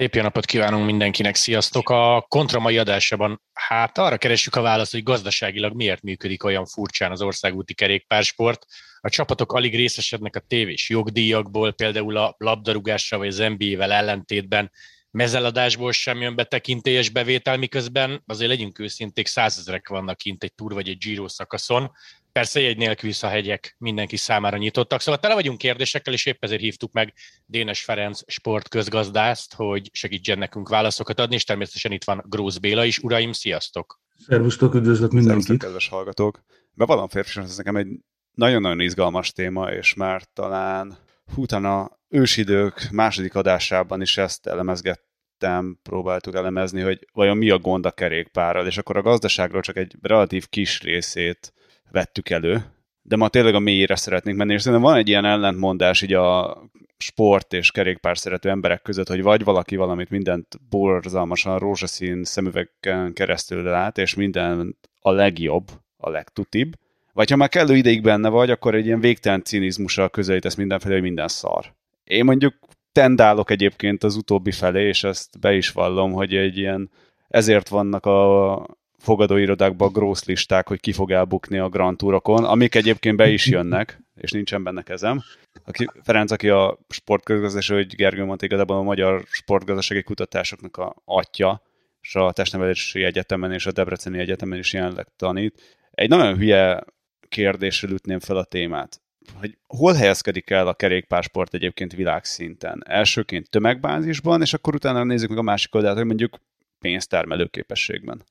[0.00, 1.88] Szép jó napot kívánunk mindenkinek, sziasztok!
[1.88, 7.10] A kontra mai adásában hát arra keressük a választ, hogy gazdaságilag miért működik olyan furcsán
[7.10, 8.66] az országúti kerékpársport.
[9.00, 14.70] A csapatok alig részesednek a tévés jogdíjakból, például a labdarúgásra vagy az NBA-vel ellentétben
[15.10, 20.72] mezeladásból sem jön be tekintélyes bevétel, miközben azért legyünk őszinték, százezrek vannak kint egy túr
[20.72, 21.92] vagy egy Giro szakaszon.
[22.32, 26.44] Persze egy nélkül is a hegyek mindenki számára nyitottak, szóval tele vagyunk kérdésekkel, és épp
[26.44, 27.12] ezért hívtuk meg
[27.46, 32.98] Dénes Ferenc sportközgazdászt, hogy segítsen nekünk válaszokat adni, és természetesen itt van Grósz Béla is.
[32.98, 34.00] Uraim, sziasztok!
[34.26, 35.42] Szervusztok, üdvözlök mindenkit!
[35.42, 36.44] Szervusztok, kedves hallgatók!
[36.72, 37.86] Bevallom férfisan, ez nekem egy
[38.34, 40.98] nagyon-nagyon izgalmas téma, és már talán
[41.34, 47.86] hú, a ősidők második adásában is ezt elemezgettem, próbáltuk elemezni, hogy vajon mi a gond
[47.86, 51.52] a kerékpárral, és akkor a gazdaságról csak egy relatív kis részét
[51.90, 52.64] vettük elő,
[53.02, 56.58] de ma tényleg a mélyére szeretnénk menni, és szerintem van egy ilyen ellentmondás így a
[56.98, 63.62] sport és kerékpár szerető emberek között, hogy vagy valaki valamit mindent borzalmasan rózsaszín szemüvegen keresztül
[63.62, 66.72] lát, és minden a legjobb, a legtutibb,
[67.12, 71.02] vagy ha már kellő ideig benne vagy, akkor egy ilyen végtelen cinizmussal közelítesz mindenfelé, hogy
[71.02, 71.74] minden szar.
[72.04, 72.54] Én mondjuk
[72.92, 76.90] tendálok egyébként az utóbbi felé, és ezt be is vallom, hogy egy ilyen,
[77.28, 78.66] ezért vannak a
[79.00, 83.46] fogadóirodákban a grósz listák, hogy ki fog elbukni a Grand Tourokon, amik egyébként be is
[83.46, 85.20] jönnek, és nincsen benne kezem.
[85.64, 91.62] Aki, Ferenc, aki a sportgazdaság, hogy Gergő mondta igazából a magyar sportgazdasági kutatásoknak a atya,
[92.00, 95.78] és a testnevelési egyetemen és a Debreceni egyetemen is jelenleg tanít.
[95.90, 96.84] Egy nagyon hülye
[97.28, 99.00] kérdésről ütném fel a témát
[99.34, 102.82] hogy hol helyezkedik el a kerékpársport egyébként világszinten?
[102.86, 106.38] Elsőként tömegbázisban, és akkor utána nézzük meg a másik oldalt, hogy mondjuk
[106.78, 108.22] pénztermelő képességben.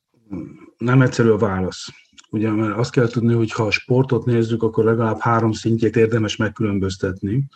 [0.77, 1.87] Nem egyszerű a válasz.
[2.29, 6.35] Ugye, mert azt kell tudni, hogy ha a sportot nézzük, akkor legalább három szintjét érdemes
[6.35, 7.47] megkülönböztetni.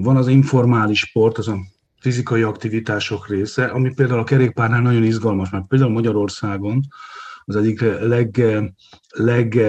[0.00, 1.58] Van az informális sport, az a
[2.00, 6.80] fizikai aktivitások része, ami például a kerékpárnál nagyon izgalmas, mert például Magyarországon
[7.44, 8.42] az egyik leg,
[9.08, 9.60] leg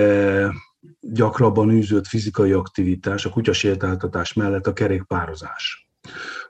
[1.02, 5.81] gyakrabban űzött fizikai aktivitás, a kutyasétáltatás mellett a kerékpározás.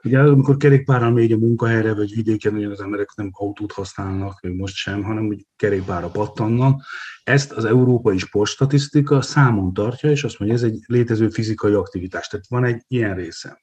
[0.04, 4.54] Ugye amikor kerékpárral megy a munkahelyre, vagy vidéken, ugye az emberek nem autót használnak, még
[4.54, 6.82] most sem, hanem úgy kerékpárra pattannak.
[7.24, 12.28] Ezt az európai sportstatisztika számon tartja, és azt mondja, ez egy létező fizikai aktivitás.
[12.28, 13.62] Tehát van egy ilyen része.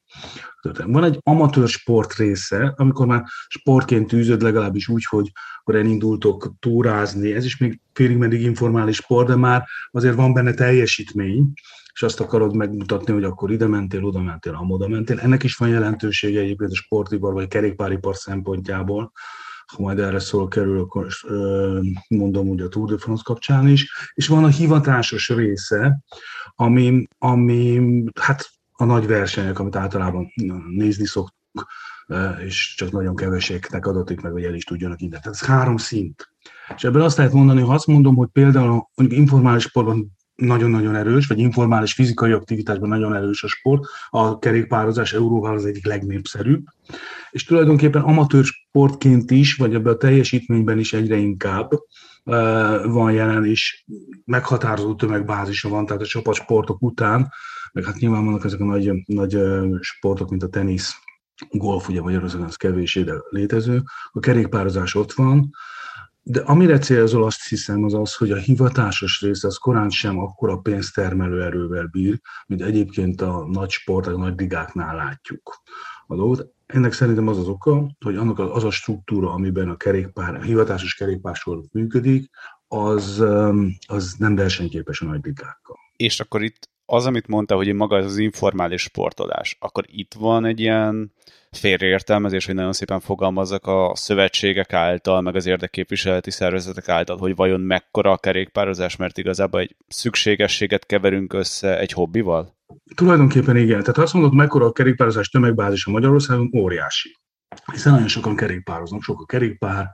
[0.85, 7.33] Van egy amatőr sport része, amikor már sportként tűzöd legalábbis úgy, hogy akkor elindultok túrázni,
[7.33, 11.53] ez is még félig meddig informális sport, de már azért van benne teljesítmény,
[11.99, 15.19] és azt akarod megmutatni, hogy akkor ide mentél, oda mentél, amoda mentél.
[15.19, 19.11] Ennek is van jelentősége egyébként a sportipar vagy kerékpáripar szempontjából,
[19.65, 21.07] ha majd erre szól kerül, akkor
[22.07, 24.11] mondom úgy a Tour de France kapcsán is.
[24.13, 26.03] És van a hivatásos része,
[26.55, 27.81] ami, ami
[28.21, 30.31] hát a nagy versenyek, amit általában
[30.69, 31.67] nézni szoktuk,
[32.45, 35.21] és csak nagyon keveseknek adatik meg, hogy el is tudjanak innen.
[35.21, 36.29] Tehát ez három szint.
[36.75, 41.27] És ebben azt lehet mondani, ha azt mondom, hogy például mondjuk informális sportban nagyon-nagyon erős,
[41.27, 43.83] vagy informális fizikai aktivitásban nagyon erős a sport.
[44.09, 46.63] A kerékpározás Európában az egyik legnépszerűbb.
[47.29, 51.69] És tulajdonképpen amatőr sportként is, vagy ebben a teljesítményben is egyre inkább
[52.83, 53.85] van jelen, és
[54.25, 57.31] meghatározó tömegbázisa van, tehát a csapatsportok után,
[57.73, 59.37] meg hát nyilván vannak ezek a nagy, nagy
[59.79, 60.93] sportok, mint a tenisz,
[61.49, 63.83] golf, ugye Magyarországon az kevésé, létező.
[64.11, 65.49] A kerékpározás ott van,
[66.31, 70.57] de amire célzol, azt hiszem, az az, hogy a hivatásos rész az korán sem akkora
[70.57, 75.61] pénztermelő erővel bír, mint egyébként a nagy sportok, a nagy ligáknál látjuk
[76.07, 76.53] a dolgot.
[76.65, 80.95] Ennek szerintem az az oka, hogy annak az a struktúra, amiben a kerékpár, a hivatásos
[80.95, 82.29] kerékpársor működik,
[82.67, 83.23] az,
[83.87, 85.77] az nem versenyképes a nagy ligákkal.
[85.95, 90.59] És akkor itt az, amit mondta, hogy maga az informális sportolás, akkor itt van egy
[90.59, 91.13] ilyen
[91.51, 97.61] félreértelmezés, hogy nagyon szépen fogalmazzak a szövetségek által, meg az érdekképviseleti szervezetek által, hogy vajon
[97.61, 102.57] mekkora a kerékpározás, mert igazából egy szükségességet keverünk össze egy hobbival?
[102.95, 103.79] Tulajdonképpen igen.
[103.79, 107.17] Tehát azt mondod, mekkora a kerékpározás a Magyarországon, óriási
[107.71, 109.87] hiszen nagyon sokan kerékpároznak, sok a kerékpár,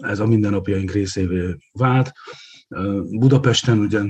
[0.00, 2.12] ez a mindennapjaink részévé vált.
[3.10, 4.00] Budapesten ugye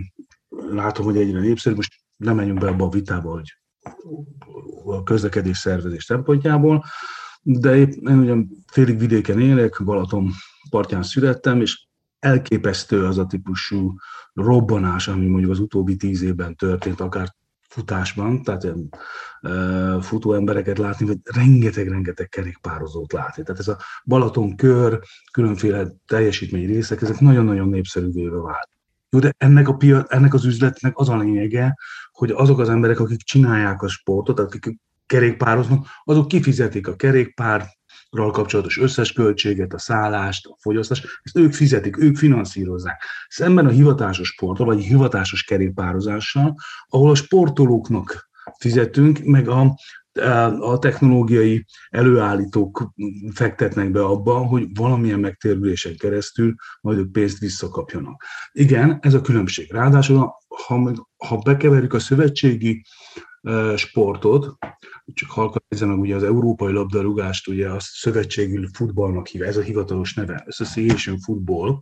[0.75, 3.57] látom, hogy egyre népszerű, most nem menjünk be abba a vitába, hogy
[4.85, 6.85] a közlekedés szervezés szempontjából,
[7.43, 10.31] de én ugyan félig vidéken élek, Balaton
[10.71, 11.87] partján születtem, és
[12.19, 13.95] elképesztő az a típusú
[14.33, 17.35] robbanás, ami mondjuk az utóbbi tíz évben történt, akár
[17.69, 18.89] futásban, tehát ilyen,
[19.41, 23.43] e, futó embereket látni, vagy rengeteg-rengeteg kerékpározót látni.
[23.43, 25.01] Tehát ez a Balaton kör,
[25.33, 28.69] különféle teljesítmény részek, ezek nagyon-nagyon népszerűvé vált.
[29.13, 31.77] Jó, de ennek, a piac, ennek az üzletnek az a lényege,
[32.13, 37.67] hogy azok az emberek, akik csinálják a sportot, akik kerékpároznak, azok kifizetik a kerékpár,
[38.11, 43.03] kapcsolatos összes költséget, a szállást, a fogyasztást, ezt ők fizetik, ők finanszírozzák.
[43.29, 46.55] Szemben a hivatásos sporttal, vagy a hivatásos kerékpározással,
[46.89, 49.75] ahol a sportolóknak fizetünk, meg a,
[50.61, 52.93] a technológiai előállítók
[53.35, 58.25] fektetnek be abba, hogy valamilyen megtérülésen keresztül majd ők pénzt visszakapjanak.
[58.53, 59.73] Igen, ez a különbség.
[59.73, 60.35] Ráadásul,
[60.67, 62.85] ha, ha bekeverjük a szövetségi
[63.77, 64.59] sportot,
[65.15, 70.15] csak halkan meg ugye az európai labdarúgást, ugye a szövetségi futballnak hívja, ez a hivatalos
[70.15, 71.81] neve, Association Football,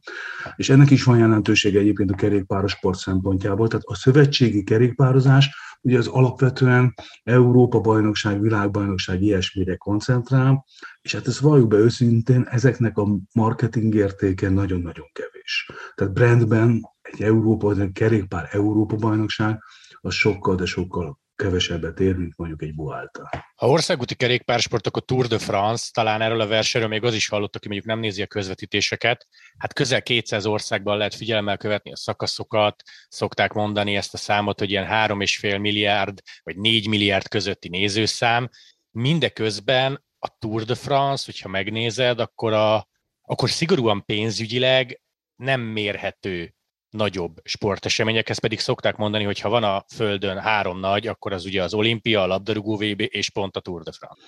[0.56, 5.50] és ennek is van jelentősége egyébként a kerékpáros sport szempontjából, tehát a szövetségi kerékpározás
[5.82, 10.64] ugye az alapvetően Európa bajnokság, világbajnokság ilyesmire koncentrál,
[11.02, 15.70] és hát ezt valljuk be őszintén, ezeknek a marketing értéke nagyon-nagyon kevés.
[15.94, 19.62] Tehát brandben egy Európa, egy kerékpár Európa bajnokság,
[20.00, 23.30] az sokkal, de sokkal kevesebbet ér, mint mondjuk egy Vuelta.
[23.54, 27.56] Ha országúti kerékpársport, akkor Tour de France, talán erről a versenyről még az is hallott,
[27.56, 29.26] aki mondjuk nem nézi a közvetítéseket.
[29.58, 34.70] Hát közel 200 országban lehet figyelemmel követni a szakaszokat, szokták mondani ezt a számot, hogy
[34.70, 38.48] ilyen 3,5 milliárd vagy 4 milliárd közötti nézőszám.
[38.90, 42.88] Mindeközben a Tour de France, hogyha megnézed, akkor, a,
[43.22, 45.00] akkor szigorúan pénzügyileg
[45.36, 46.54] nem mérhető
[46.90, 51.62] nagyobb sporteseményekhez pedig szokták mondani, hogy ha van a Földön három nagy, akkor az ugye
[51.62, 54.22] az olimpia, a labdarúgó VB és pont a Tour de France.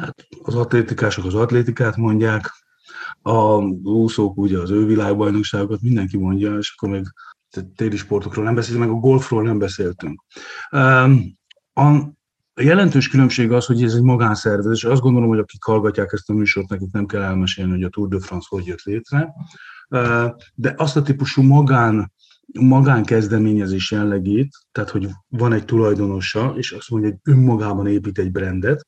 [0.00, 2.50] Hát az atlétikások az atlétikát mondják,
[3.22, 7.04] a úszók ugye az ő világbajnokságokat mindenki mondja, és akkor még
[7.76, 10.24] téli sportokról nem beszélünk, meg a golfról nem beszéltünk.
[11.74, 16.32] A jelentős különbség az, hogy ez egy magánszervezés, azt gondolom, hogy akik hallgatják ezt a
[16.32, 19.32] műsort, nekik nem kell elmesélni, hogy a Tour de France hogy jött létre
[20.54, 22.12] de azt a típusú magán,
[22.58, 28.86] magánkezdeményezés jellegét, tehát hogy van egy tulajdonosa, és azt mondja, hogy önmagában épít egy brandet,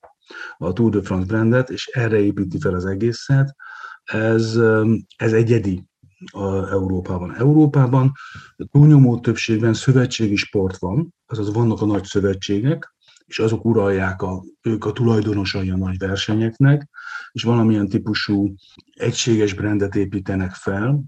[0.56, 3.56] a Tour de France brandet, és erre építi fel az egészet,
[4.04, 4.58] ez,
[5.16, 5.90] ez egyedi
[6.30, 7.34] a Európában.
[7.34, 8.12] Európában
[8.70, 12.94] túlnyomó többségben szövetségi sport van, azaz vannak a nagy szövetségek,
[13.26, 16.88] és azok uralják, a, ők a tulajdonosai a nagy versenyeknek,
[17.32, 18.54] és valamilyen típusú
[18.94, 21.02] egységes brandet építenek fel,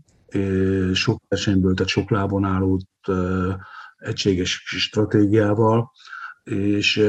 [0.93, 2.81] sok versenyből, tehát sok lábon álló
[3.97, 5.91] egységes stratégiával,
[6.44, 7.05] és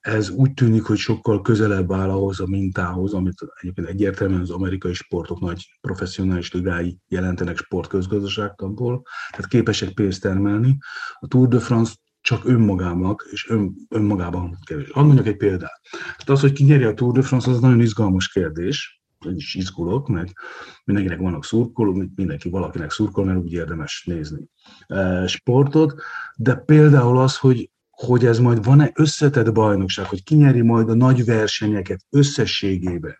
[0.00, 4.94] ez úgy tűnik, hogy sokkal közelebb áll ahhoz a mintához, amit egyébként egyértelműen az amerikai
[4.94, 10.78] sportok nagy professzionális ligái jelentenek sportközgazdaságtanból, tehát képesek pénzt termelni.
[11.18, 14.90] A Tour de France csak önmagában, és ön, önmagában kevés.
[14.90, 15.80] Hadd mondjak egy példát.
[15.90, 19.54] Tehát az, hogy ki nyeri a Tour de France, az nagyon izgalmas kérdés, én is
[19.54, 20.36] izgulok, meg
[20.84, 24.48] mindenkinek vannak szurkolók, mindenki valakinek szurkol, mert úgy érdemes nézni
[24.86, 25.94] e, sportot,
[26.36, 31.24] de például az, hogy hogy ez majd van-e összetett bajnokság, hogy kinyeri majd a nagy
[31.24, 33.16] versenyeket összességében,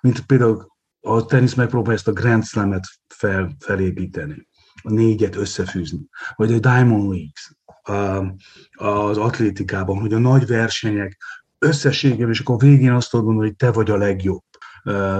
[0.00, 0.66] mint például
[1.00, 4.48] a tenisz megpróbálja ezt a Grand Slam-et fel, felépíteni,
[4.82, 7.56] a négyet összefűzni, vagy a Diamond Leagues,
[8.72, 11.16] az atlétikában, hogy a nagy versenyek
[11.58, 14.42] összességében, és akkor végén azt tudod mondani, hogy te vagy a legjobb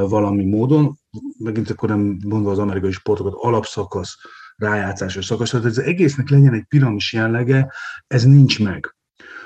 [0.08, 0.98] valami módon,
[1.38, 4.16] megint akkor nem mondva az amerikai sportokat, alapszakasz,
[4.56, 7.72] rájátszásos szakasz, tehát az egésznek legyen egy piramis jellege,
[8.06, 8.94] ez nincs meg.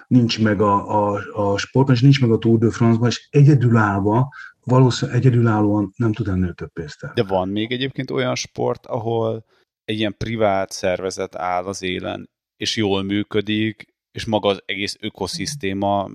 [0.06, 4.28] Nincs meg a, a, a sportban, és nincs meg a Tour de France-ban, és egyedülállva,
[4.64, 9.44] valószínűleg egyedülállóan nem tud ennél több pénzt De van még egyébként olyan sport, ahol
[9.84, 12.30] egy ilyen privát szervezet áll az élen,
[12.60, 16.10] és jól működik, és maga az egész ökoszisztéma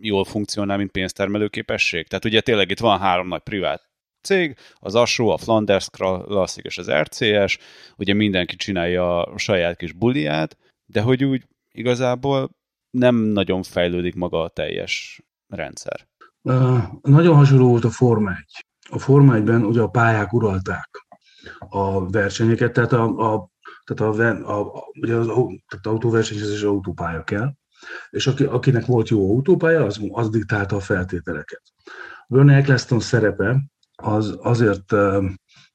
[0.00, 2.06] jól funkcionál, mint pénztermelő képesség.
[2.06, 3.88] Tehát ugye tényleg itt van három nagy privát
[4.22, 7.58] cég, az ASO, a Flanders Classic és az RCS,
[7.96, 12.50] ugye mindenki csinálja a saját kis buliát, de hogy úgy igazából
[12.90, 16.06] nem nagyon fejlődik maga a teljes rendszer.
[16.42, 18.36] Uh, nagyon hasonló volt a Forma 1.
[18.90, 20.88] A Forma 1-ben ugye a pályák uralták
[21.58, 23.50] a versenyeket, tehát a, a
[23.94, 25.26] tehát, a, a, ugye az,
[25.68, 27.52] tehát autóversenyzés autópálya kell,
[28.10, 31.62] és aki, akinek volt jó autópálya, az, az diktálta a feltételeket.
[32.28, 33.62] Bernie Eccleston szerepe
[34.02, 34.94] az azért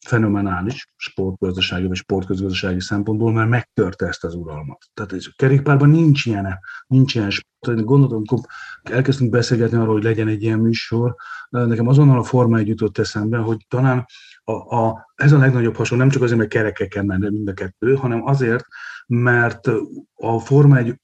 [0.06, 4.86] fenomenális sportgazdasági vagy sportközgazdasági szempontból, mert megtörte ezt az uralmat.
[4.94, 7.84] Tehát a kerékpárban nincs ilyen, nincs ilyen sport.
[7.84, 8.40] Gondoltam, amikor
[8.84, 11.16] elkezdtünk beszélgetni arról, hogy legyen egy ilyen műsor,
[11.50, 14.06] nekem azonnal a forma egy jutott eszembe, hogy talán
[14.44, 17.96] a, a, ez a legnagyobb hasonló, nem csak azért, mert kerekeken menne mind a kettő,
[17.96, 18.66] hanem azért,
[19.08, 19.68] mert
[20.14, 20.96] a Forma egy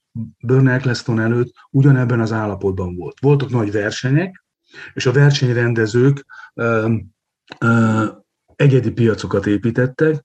[0.42, 3.20] Bernie Eccleston előtt ugyanebben az állapotban volt.
[3.20, 4.44] Voltak nagy versenyek,
[4.92, 6.94] és a versenyrendezők ö,
[7.58, 8.06] ö,
[8.56, 10.24] egyedi piacokat építettek,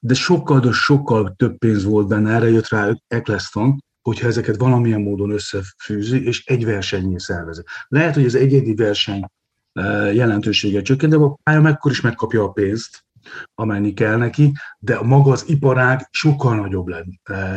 [0.00, 5.00] de sokkal, de sokkal több pénz volt benne, erre jött rá Eccleston, hogyha ezeket valamilyen
[5.00, 7.62] módon összefűzi, és egy versenyé szervezi.
[7.88, 9.24] Lehet, hogy az egyedi verseny
[10.12, 13.04] jelentősége csökken, de a pálya mekkor is megkapja a pénzt,
[13.54, 17.06] amennyi kell neki, de maga az iparág sokkal nagyobb lett,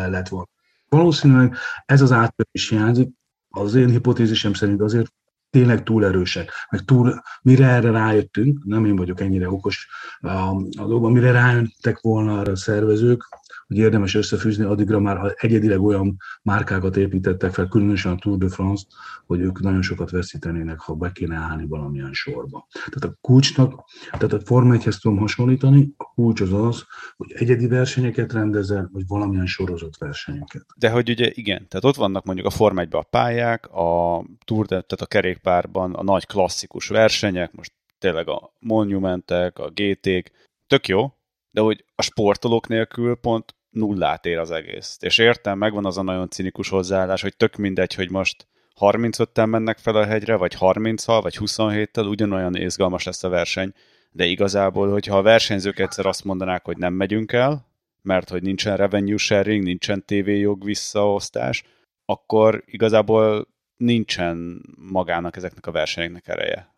[0.09, 0.47] lett volna.
[0.89, 3.09] Valószínűleg ez az áttörés hiányzik,
[3.49, 5.13] az én hipotézisem szerint azért
[5.49, 9.87] tényleg túl erősek, meg túl, mire erre rájöttünk, nem én vagyok ennyire okos
[10.19, 13.38] a, dolgban, mire rájöttek volna arra a szervezők,
[13.69, 18.85] hogy érdemes összefűzni, addigra már egyedileg olyan márkákat építettek fel, különösen a Tour de France,
[19.25, 22.67] hogy ők nagyon sokat veszítenének, ha be kéne állni valamilyen sorba.
[22.71, 26.85] Tehát a kulcsnak, tehát a Forma 1 tudom hasonlítani, a kulcs az az,
[27.15, 30.65] hogy egyedi versenyeket rendezel, vagy valamilyen sorozott versenyeket.
[30.75, 34.65] De hogy ugye igen, tehát ott vannak mondjuk a Forma 1 a pályák, a Tour,
[34.65, 40.31] de, tehát a kerékpárban a nagy klasszikus versenyek, most tényleg a monumentek, a GT-k,
[40.67, 41.13] tök jó,
[41.51, 44.97] de hogy a sportolók nélkül pont nullát ér az egész.
[44.99, 48.47] És értem, megvan az a nagyon cinikus hozzáállás, hogy tök mindegy, hogy most
[48.79, 53.73] 35-tel mennek fel a hegyre, vagy 30-al, vagy 27-tel, ugyanolyan izgalmas lesz a verseny,
[54.11, 57.67] de igazából, hogyha a versenyzők egyszer azt mondanák, hogy nem megyünk el,
[58.01, 61.63] mert hogy nincsen revenue sharing, nincsen jog visszaosztás,
[62.05, 66.73] akkor igazából nincsen magának ezeknek a versenyeknek ereje.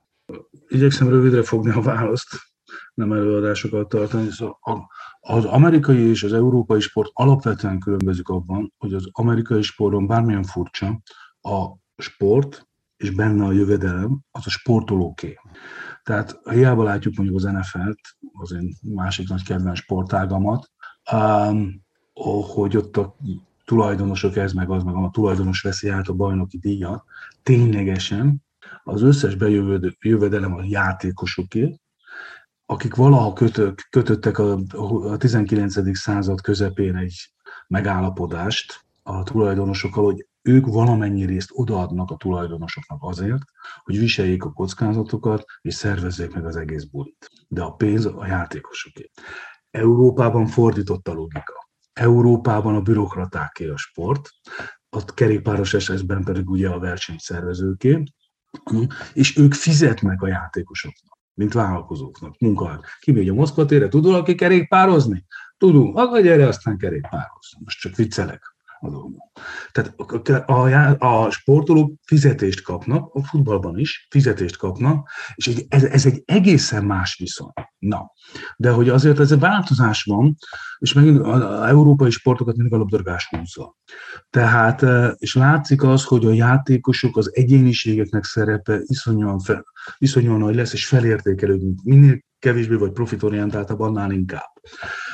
[0.67, 2.27] Igyekszem rövidre fogni a választ,
[2.93, 4.29] nem előadásokat tartani.
[4.29, 4.59] Szóval
[5.21, 11.01] az amerikai és az európai sport alapvetően különbözik abban, hogy az amerikai sporton bármilyen furcsa,
[11.41, 15.37] a sport és benne a jövedelem, az a sportolóké.
[16.03, 17.99] Tehát hiába látjuk mondjuk az NFL-t,
[18.33, 20.71] az én másik nagy kedvenc sportágamat,
[21.11, 21.83] um,
[22.53, 23.15] hogy ott a
[23.65, 27.03] tulajdonosok ez meg az meg a tulajdonos veszi át a bajnoki díjat,
[27.43, 28.43] ténylegesen
[28.83, 29.35] az összes
[29.99, 31.79] bejövedelem a játékosoké,
[32.71, 34.59] akik valaha kötök, kötöttek a,
[35.11, 35.97] a 19.
[35.97, 37.33] század közepén egy
[37.67, 43.41] megállapodást a tulajdonosokkal, hogy ők valamennyi részt odaadnak a tulajdonosoknak azért,
[43.83, 47.29] hogy viseljék a kockázatokat, és szervezzék meg az egész bulit.
[47.47, 49.11] De a pénz a játékosoké.
[49.71, 51.69] Európában fordított a logika.
[51.93, 54.29] Európában a bürokratáké a sport,
[54.89, 58.03] a kerékpáros esetben pedig ugye a versenyszervezőké,
[59.13, 61.10] és ők fizetnek a játékosoknak
[61.41, 62.97] mint vállalkozóknak, munkahelyek.
[62.99, 65.25] Kimegy a Moszkva térre, tud valaki kerékpározni?
[65.57, 67.53] Tudunk, akkor gyere, aztán kerékpároz.
[67.63, 68.50] Most csak viccelek.
[69.71, 69.93] Tehát
[70.49, 76.85] a, a, sportolók fizetést kapnak, a futballban is fizetést kapnak, és ez, ez egy egészen
[76.85, 77.51] más viszony.
[77.79, 78.11] Na,
[78.57, 80.37] de hogy azért ez a változás van,
[80.77, 83.75] és megint az európai sportokat mindig a labdarúgás húzza.
[84.29, 89.63] Tehát, e, és látszik az, hogy a játékosok, az egyéniségeknek szerepe iszonyúan, fel,
[89.97, 91.81] iszonyúan nagy lesz, és felértékelődünk.
[91.83, 94.51] Minél kevésbé vagy profitorientáltabb, annál inkább.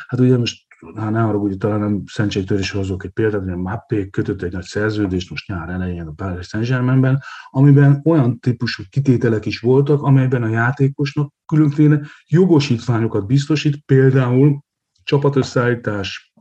[0.08, 3.58] Hát ugye most hát ne arra, hogy talán nem szentségtörés hozok egy példát, hogy a
[3.58, 9.46] Mappé kötött egy nagy szerződést most nyár elején a Paris saint amiben olyan típusú kitételek
[9.46, 14.64] is voltak, amelyben a játékosnak különféle jogosítványokat biztosít, például
[15.04, 16.34] csapatösszállítás,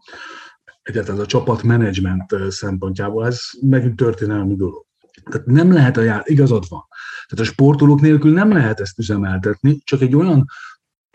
[0.82, 4.86] egyáltalán a csapatmenedzsment szempontjából, ez megint történelmi dolog.
[5.30, 6.84] Tehát nem lehet a jár, igazad van.
[7.26, 10.44] Tehát a sportolók nélkül nem lehet ezt üzemeltetni, csak egy olyan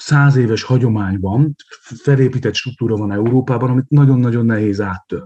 [0.02, 1.56] száz éves hagyományban
[2.04, 5.26] felépített struktúra van Európában, amit nagyon-nagyon nehéz áttör.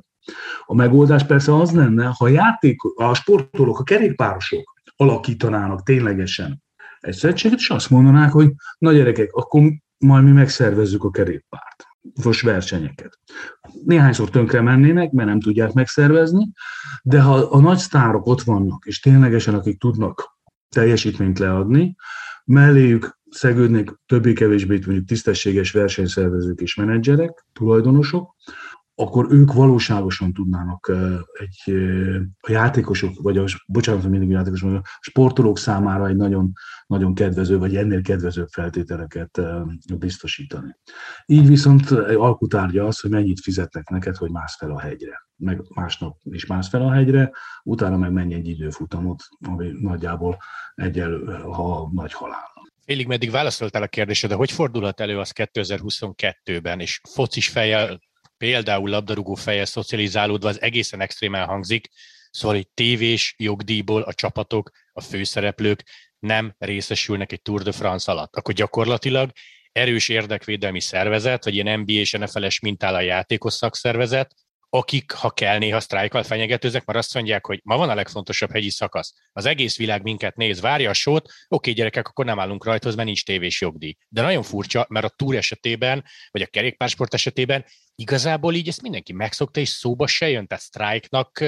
[0.66, 6.64] A megoldás persze az lenne, ha a, játék, a sportolók, a kerékpárosok alakítanának ténylegesen
[7.00, 9.62] egy szövetséget, és azt mondanák, hogy na gyerekek, akkor
[9.98, 11.86] majd mi megszervezzük a kerékpárt,
[12.24, 13.20] most versenyeket.
[13.86, 16.52] Néhányszor tönkre mennének, mert nem tudják megszervezni,
[17.04, 20.38] de ha a nagy sztárok ott vannak, és ténylegesen akik tudnak
[20.70, 21.96] teljesítményt leadni,
[22.46, 28.36] melléjük szegődnek többé-kevésbé mondjuk tisztességes versenyszervezők és menedzserek, tulajdonosok,
[28.96, 30.92] akkor ők valóságosan tudnának
[31.34, 31.76] egy,
[32.40, 36.52] a játékosok, vagy a, bocsánat, mindig a játékosok, a sportolók számára egy nagyon,
[36.88, 39.42] nagyon kedvező, vagy ennél kedvezőbb feltételeket
[39.98, 40.76] biztosítani.
[41.26, 46.18] Így viszont alkutárgya az, hogy mennyit fizetnek neked, hogy mász fel a hegyre, meg másnap
[46.24, 47.32] is mász fel a hegyre,
[47.64, 50.38] utána meg mennyi egy időfutamot, ami nagyjából
[50.76, 52.54] egyel, ha nagy halál.
[52.86, 58.00] Félig meddig válaszoltál a kérdésre, de hogy fordulhat elő az 2022-ben, és focis fejjel,
[58.38, 61.88] például labdarúgó fejjel szocializálódva, az egészen extrémen hangzik,
[62.30, 65.84] szóval hogy tévés jogdíjból a csapatok, a főszereplők
[66.20, 68.36] nem részesülnek egy Tour de France alatt.
[68.36, 69.32] Akkor gyakorlatilag
[69.72, 74.36] erős érdekvédelmi szervezet, vagy ilyen NBA és NFL-es mintál a játékos szakszervezet,
[74.78, 78.70] akik, ha kell, néha sztrájkkal fenyegetőznek, mert azt mondják, hogy ma van a legfontosabb hegyi
[78.70, 79.14] szakasz.
[79.32, 83.08] Az egész világ minket néz, várja a sót, oké gyerekek, akkor nem állunk rajta, mert
[83.08, 83.96] nincs tévés jogdíj.
[84.08, 87.66] De nagyon furcsa, mert a túr esetében, vagy a kerékpársport esetében
[87.96, 91.44] igazából így ezt mindenki megszokta, és szóba se jön, tehát sztrájknak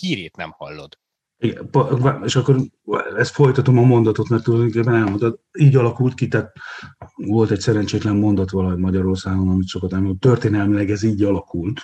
[0.00, 0.98] hírét nem hallod.
[1.44, 2.56] Igen, és akkor
[3.16, 6.52] ezt folytatom a mondatot, mert tulajdonképpen elmondtad, így alakult ki, tehát
[7.14, 11.80] volt egy szerencsétlen mondat valahogy Magyarországon, amit sokat elmondott, történelmileg ez így alakult,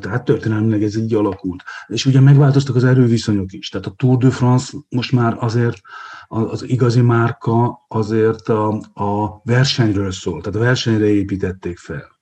[0.00, 1.62] tehát történelmileg ez így alakult.
[1.86, 5.80] És ugye megváltoztak az erőviszonyok is, tehát a Tour de France most már azért
[6.28, 12.19] az igazi márka azért a, a versenyről szól, tehát a versenyre építették fel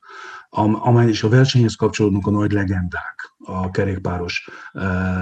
[0.50, 4.48] amely és a versenyhez kapcsolódnak a nagy legendák, a kerékpáros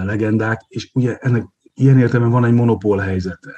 [0.04, 3.50] legendák, és ugye ennek ilyen értelemben van egy monopól helyzete.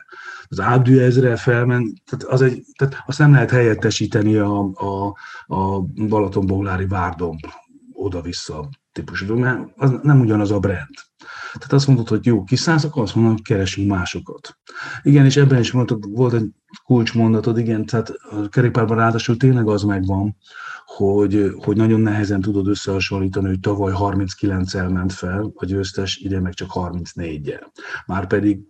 [0.48, 5.80] Az Abdü ezre felmen, tehát, az egy, tehát azt nem lehet helyettesíteni a, a, a
[6.08, 7.40] Balatonboglári Várdomb
[7.92, 11.07] oda-vissza típusú, mert az nem ugyanaz a brand.
[11.52, 14.58] Tehát azt mondod, hogy jó, kiszállsz, akkor azt mondom, hogy keresünk másokat.
[15.02, 16.48] Igen, és ebben is mondtad, volt egy
[16.84, 20.36] kulcsmondatod, igen, tehát a kerékpárban ráadásul tényleg az megvan,
[20.84, 26.54] hogy, hogy nagyon nehezen tudod összehasonlítani, hogy tavaly 39-el ment fel a győztes, ide meg
[26.54, 27.62] csak 34-jel.
[28.06, 28.60] Márpedig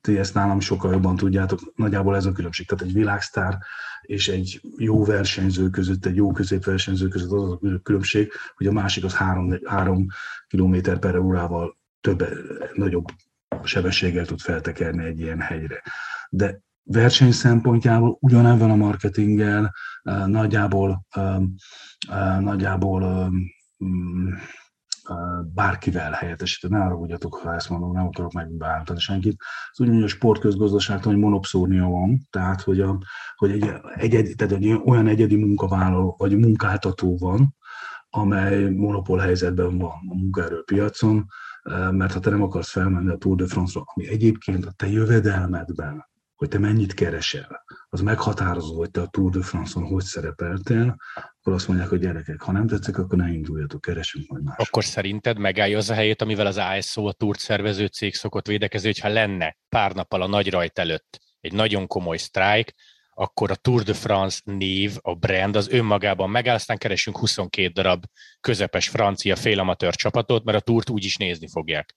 [0.00, 2.66] ti ezt nálam sokkal jobban tudjátok, nagyjából ez a különbség.
[2.66, 3.58] Tehát egy világsztár
[4.02, 9.04] és egy jó versenyző között, egy jó középversenyző között az a különbség, hogy a másik
[9.04, 10.06] az 3, 3
[10.48, 12.24] km per órával több,
[12.74, 13.04] nagyobb
[13.62, 15.82] sebességgel tud feltekerni egy ilyen hegyre.
[16.30, 19.74] De verseny szempontjából ugyanebben a marketinggel
[20.26, 21.06] nagyjából,
[22.40, 23.30] nagyjából
[23.84, 24.32] mm,
[25.54, 26.74] bárkivel helyettesíteni.
[26.74, 29.42] Ne arra ugyatok, ha ezt mondom, nem akarok megbántani senkit.
[29.70, 32.98] Az úgy mondja, a sportközgazdaságtan, hogy monopszórnia van, tehát hogy, a,
[33.36, 33.50] hogy
[33.96, 37.56] egy, egy, tehát egy olyan egyedi munkavállaló vagy munkáltató van,
[38.10, 41.26] amely monopól helyzetben van a munkaerőpiacon,
[41.90, 46.06] mert ha te nem akarsz felmenni a Tour de France-ra, ami egyébként a te jövedelmedben
[46.38, 51.52] hogy te mennyit keresel, az meghatározó, hogy te a Tour de France-on hogy szerepeltél, akkor
[51.52, 54.56] azt mondják, hogy gyerekek, ha nem tetszik, akkor ne induljatok, keresünk majd más.
[54.58, 58.86] Akkor szerinted megállja az a helyét, amivel az ASO, a túrt szervező cég szokott védekezni,
[58.86, 62.74] hogyha lenne pár nappal a nagy rajt előtt egy nagyon komoly sztrájk,
[63.18, 68.04] akkor a Tour de France név, a brand az önmagában megáll, aztán keresünk 22 darab
[68.40, 71.96] közepes francia félamatőr csapatot, mert a túrt úgy is nézni fogják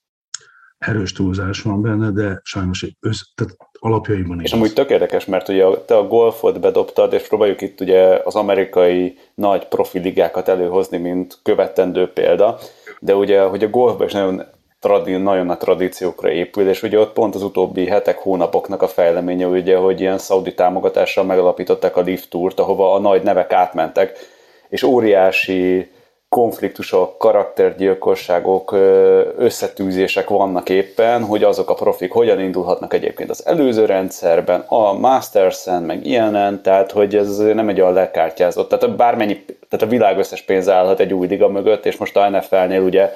[0.81, 4.43] erős túlzás van benne, de sajnos össz, tehát alapjaiban is.
[4.43, 8.35] És amúgy tök érdekes, mert ugye te a golfot bedobtad, és próbáljuk itt ugye az
[8.35, 12.59] amerikai nagy profiligákat előhozni, mint követendő példa,
[12.99, 14.43] de ugye, hogy a golfban is nagyon
[14.81, 19.45] tradi, nagyon nagy tradíciókra épül, és ugye ott pont az utóbbi hetek, hónapoknak a fejleménye,
[19.45, 24.17] ugye, hogy ilyen szaudi támogatással megalapították a Lift Tourt, ahova a nagy nevek átmentek,
[24.69, 25.89] és óriási
[26.29, 28.71] konfliktusok, karaktergyilkosságok,
[29.37, 35.83] összetűzések vannak éppen, hogy azok a profik hogyan indulhatnak egyébként az előző rendszerben, a Masters-en,
[35.83, 40.41] meg ilyenen, tehát hogy ez nem egy olyan lekártyázott, tehát bármennyi, tehát a világ összes
[40.41, 43.13] pénz állhat egy új liga mögött, és most a NFL-nél ugye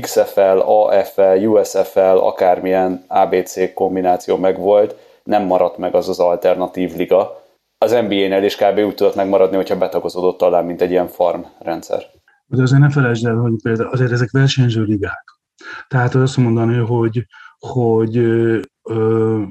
[0.00, 7.42] XFL, AFL, USFL, akármilyen ABC kombináció megvolt, nem maradt meg az az alternatív liga.
[7.78, 8.78] Az NBA-nél is kb.
[8.78, 12.02] úgy tudott megmaradni, hogyha betagozódott talán, mint egy ilyen farm rendszer.
[12.46, 15.24] De azért ne felejtsd el, hogy például azért ezek versenyző ligák.
[15.88, 17.26] Tehát azt mondani, hogy,
[17.58, 19.42] hogy ö,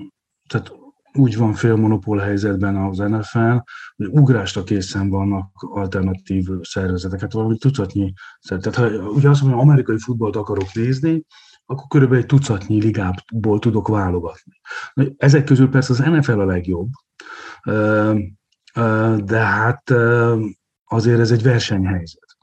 [0.49, 0.71] tehát
[1.19, 3.55] úgy van félmonopól helyzetben az NFL,
[3.95, 8.13] hogy ugrásra készen vannak alternatív szervezetek, hát valami tucatnyi
[8.47, 11.25] Tehát ha ugye azt mondom, hogy amerikai futballt akarok nézni,
[11.65, 14.61] akkor körülbelül egy tucatnyi ligából tudok válogatni.
[15.17, 16.89] Ezek közül persze az NFL a legjobb,
[19.23, 19.93] de hát
[20.85, 22.37] azért ez egy versenyhelyzet.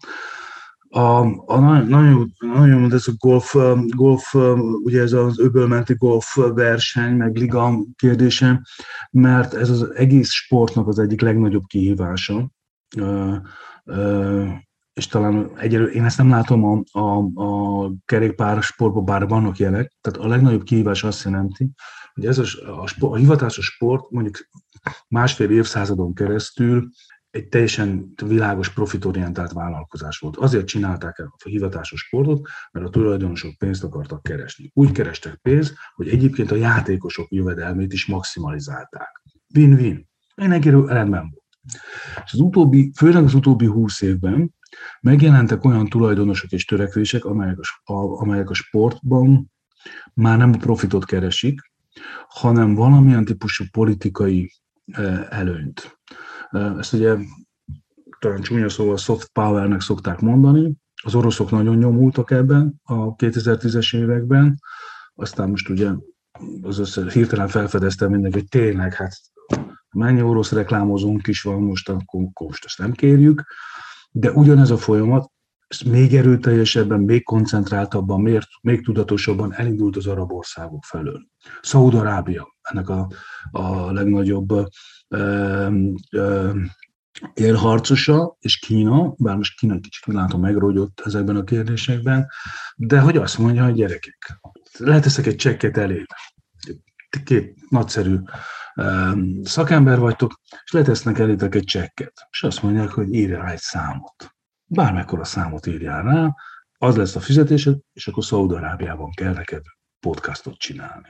[0.96, 3.54] A, a nagyon, nagyon ez a golf,
[3.87, 4.35] golf,
[4.82, 8.66] ugye ez az öbölmenti golf verseny, meg liga kérdése,
[9.11, 12.50] mert ez az egész sportnak az egyik legnagyobb kihívása.
[14.92, 19.92] És talán egyelőre, én ezt nem látom a, a, a kerékpár sportban, bár vannak jelek,
[20.00, 21.70] tehát a legnagyobb kihívás azt jelenti,
[22.14, 22.42] hogy ez a,
[22.80, 24.37] a, sport, a hivatásos sport mondjuk
[25.09, 26.88] másfél évszázadon keresztül
[27.37, 30.37] egy teljesen világos profitorientált vállalkozás volt.
[30.37, 34.70] Azért csinálták el a hivatásos sportot, mert a tulajdonosok pénzt akartak keresni.
[34.75, 39.22] Úgy kerestek pénzt, hogy egyébként a játékosok jövedelmét is maximalizálták.
[39.55, 40.09] Win-win.
[40.35, 41.44] Mindenkiről rendben volt.
[42.25, 44.55] És az utóbbi, főleg az utóbbi húsz évben
[45.01, 49.53] megjelentek olyan tulajdonosok és törekvések, amelyek a, amelyek a sportban
[50.14, 51.61] már nem a profitot keresik,
[52.29, 54.53] hanem valamilyen típusú politikai
[54.87, 55.95] eh, előnyt.
[56.50, 57.16] Ezt ugye
[58.18, 64.61] talán csúnya szóval soft powernek szokták mondani, Az oroszok nagyon nyomultak ebben a 2010-es években,
[65.14, 65.90] aztán most ugye
[66.62, 69.12] az össze, hirtelen felfedeztem mindenki, hogy tényleg, hát
[69.90, 73.44] mennyi orosz reklámozónk is van most, akkor most ezt nem kérjük,
[74.11, 75.30] de ugyanez a folyamat
[75.68, 81.26] ez még erőteljesebben, még koncentráltabban, még, még tudatosabban elindult az arab országok felől.
[81.62, 83.11] Szaúd-Arábia, ennek a,
[83.50, 84.52] a legnagyobb
[87.35, 92.29] élharcosa, és Kína, bár most Kína kicsit látom megrógyott ezekben a kérdésekben,
[92.77, 94.40] de hogy azt mondja, hogy gyerekek,
[94.79, 96.05] leteszek egy csekket elé,
[97.25, 98.19] két nagyszerű
[99.42, 104.35] szakember vagytok, és letesznek elétek egy csekket, és azt mondják, hogy írj rá egy számot.
[104.64, 106.35] Bármekkora számot írjál rá,
[106.79, 109.62] az lesz a fizetésed, és akkor Szaúd-Arábiában kell neked
[110.01, 111.09] podcastot csinálni.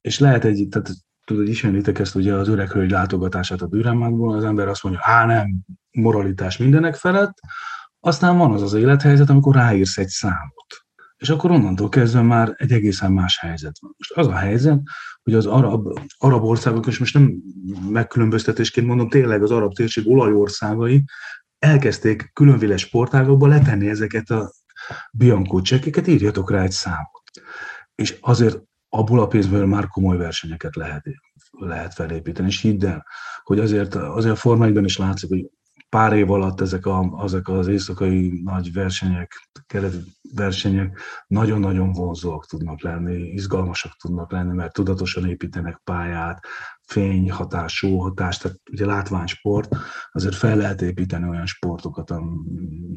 [0.00, 0.90] És lehet egy, tehát
[1.32, 5.26] tudod, ismeritek ezt ugye az öreg hölgy látogatását a Dürrenmattból, az ember azt mondja, á
[5.26, 5.48] nem,
[5.90, 7.38] moralitás mindenek felett,
[8.00, 10.84] aztán van az az élethelyzet, amikor ráírsz egy számot.
[11.16, 13.94] És akkor onnantól kezdve már egy egészen más helyzet van.
[13.96, 14.80] Most az a helyzet,
[15.22, 17.34] hogy az arab, arab országok, és most nem
[17.88, 21.04] megkülönböztetésként mondom, tényleg az arab térség olajországai
[21.58, 24.52] elkezdték különféle sportágokba letenni ezeket a
[25.12, 27.30] Bianco csekkeket, írjatok rá egy számot.
[27.94, 28.58] És azért
[28.94, 31.04] abból a pénzből már komoly versenyeket lehet,
[31.50, 32.48] lehet felépíteni.
[32.48, 33.06] És hidd el,
[33.42, 35.50] hogy azért, azért a formákban is látszik, hogy
[35.96, 39.94] pár év alatt ezek, a, ezek az éjszakai nagy versenyek, kelet
[40.34, 46.46] versenyek nagyon-nagyon vonzóak tudnak lenni, izgalmasak tudnak lenni, mert tudatosan építenek pályát,
[46.82, 49.76] fény, hatás, só hatás, tehát ugye látványsport,
[50.12, 52.10] azért fel lehet építeni olyan sportokat,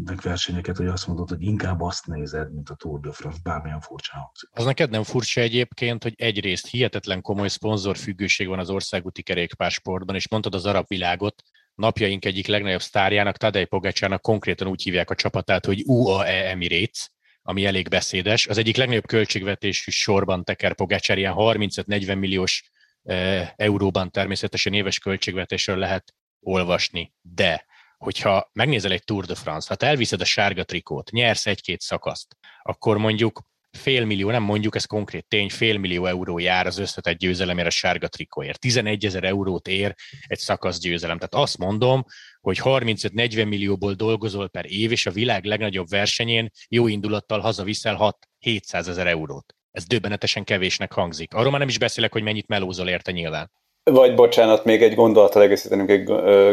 [0.04, 3.82] meg versenyeket, hogy azt mondod, hogy inkább azt nézed, mint a Tour de France, bármilyen
[4.12, 4.50] hangzik.
[4.52, 10.30] Az neked nem furcsa egyébként, hogy egyrészt hihetetlen komoly szponzorfüggőség van az országúti kerékpársportban, és
[10.30, 11.44] mondtad az arab világot,
[11.76, 17.10] napjaink egyik legnagyobb sztárjának, Tadej Pogácsának konkrétan úgy hívják a csapatát, hogy UAE Emirates,
[17.42, 18.48] ami elég beszédes.
[18.48, 22.72] Az egyik legnagyobb költségvetésű sorban teker Pogácsár, ilyen 35-40 milliós
[23.04, 27.66] e, euróban természetesen éves költségvetésről lehet olvasni, de
[27.98, 32.38] hogyha megnézel egy Tour de France, ha te elviszed a sárga trikót, nyersz egy-két szakaszt,
[32.62, 33.42] akkor mondjuk
[33.76, 38.60] félmillió, nem mondjuk, ez konkrét tény, félmillió euró jár az összetett győzelemért a sárga trikóért.
[38.60, 39.96] 11 ezer eurót ér
[40.28, 41.18] egy szakasz győzelem.
[41.18, 42.06] Tehát azt mondom,
[42.42, 48.14] hogy 35-40 millióból dolgozol per év, és a világ legnagyobb versenyén jó indulattal hazaviszel
[48.46, 49.56] 6-700 ezer eurót.
[49.72, 51.34] Ez döbbenetesen kevésnek hangzik.
[51.34, 53.52] Arról már nem is beszélek, hogy mennyit melózol érte nyilván.
[53.92, 56.04] Vagy bocsánat, még egy gondolattal egészítenünk egy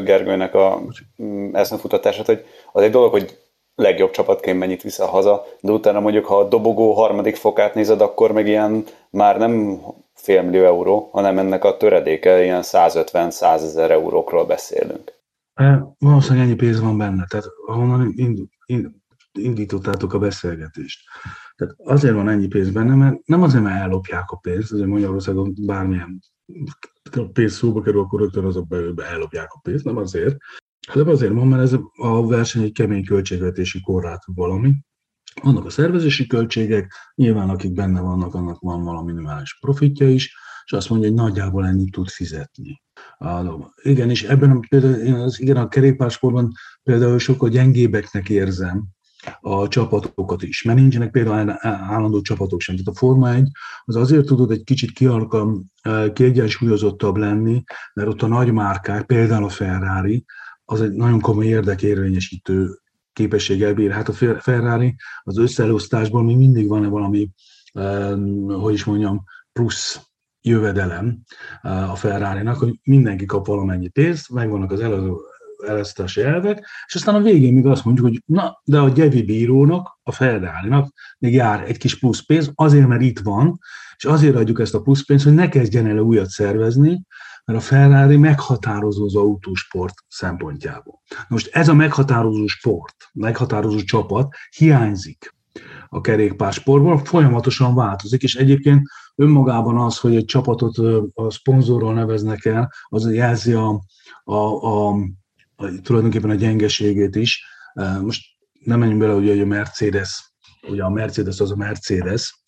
[0.04, 0.82] Gergőnek a
[1.22, 3.38] mm, eszmefutatását, hogy az egy dolog, hogy
[3.82, 8.32] legjobb csapatként mennyit viszel haza, de utána mondjuk, ha a dobogó harmadik fokát nézed, akkor
[8.32, 9.80] meg ilyen már nem
[10.14, 15.12] félmillió euró, hanem ennek a töredéke, ilyen 150-100 ezer eurókról beszélünk.
[15.98, 18.14] Valószínűleg ennyi pénz van benne, tehát ahonnan
[19.32, 21.00] indítottátok a beszélgetést.
[21.56, 25.54] Tehát azért van ennyi pénz benne, mert nem azért, mert ellopják a pénzt, azért Magyarországon
[25.66, 26.20] bármilyen
[27.32, 30.36] pénz szóba kerül, akkor rögtön azok belőle ellopják a pénzt, nem azért,
[30.88, 34.74] hanem azért van, mert ez a verseny egy kemény költségvetési korlát valami.
[35.42, 40.72] Vannak a szervezési költségek, nyilván akik benne vannak, annak van valami minimális profitja is, és
[40.72, 42.82] azt mondja, hogy nagyjából ennyit tud fizetni.
[43.82, 48.84] Igen, és ebben például én az, igen, a kerékpársportban például sokkal gyengébbeknek érzem
[49.40, 52.76] a csapatokat is, mert nincsenek például állandó csapatok sem.
[52.76, 53.48] Tehát a Forma 1
[53.84, 55.64] az azért tudod egy kicsit kialkam,
[56.12, 57.62] kiegyensúlyozottabb lenni,
[57.94, 60.24] mert ott a nagy márkák, például a Ferrari,
[60.64, 62.78] az egy nagyon komoly érdekérvényesítő
[63.12, 63.90] képességgel bír.
[63.90, 67.30] Hát a Ferrari az összeelosztásból még mindig van-e valami,
[68.46, 70.00] hogy is mondjam, plusz
[70.40, 71.18] jövedelem
[71.62, 74.80] a Ferrari-nak, hogy mindenki kap valamennyi pénzt, megvannak az
[75.66, 79.98] elosztási elvek, és aztán a végén még azt mondjuk, hogy na, de a Gyevi bírónak,
[80.02, 80.84] a ferrari
[81.18, 83.58] még jár egy kis plusz pénz, azért, mert itt van,
[83.96, 87.02] és azért adjuk ezt a plusz pénzt, hogy ne kezdjen el újat szervezni,
[87.44, 91.02] mert a Ferrari meghatározó az autósport szempontjából.
[91.28, 95.34] Most ez a meghatározó sport, meghatározó csapat hiányzik
[95.88, 100.78] a kerékpársportból, folyamatosan változik, és egyébként önmagában az, hogy egy csapatot
[101.14, 103.82] a szponzorról neveznek el, az jelzi a,
[104.24, 104.88] a, a,
[105.56, 107.44] a, tulajdonképpen a gyengeségét is.
[108.00, 108.24] Most
[108.64, 110.32] nem menjünk bele, hogy a Mercedes,
[110.68, 112.42] ugye a Mercedes az a Mercedes,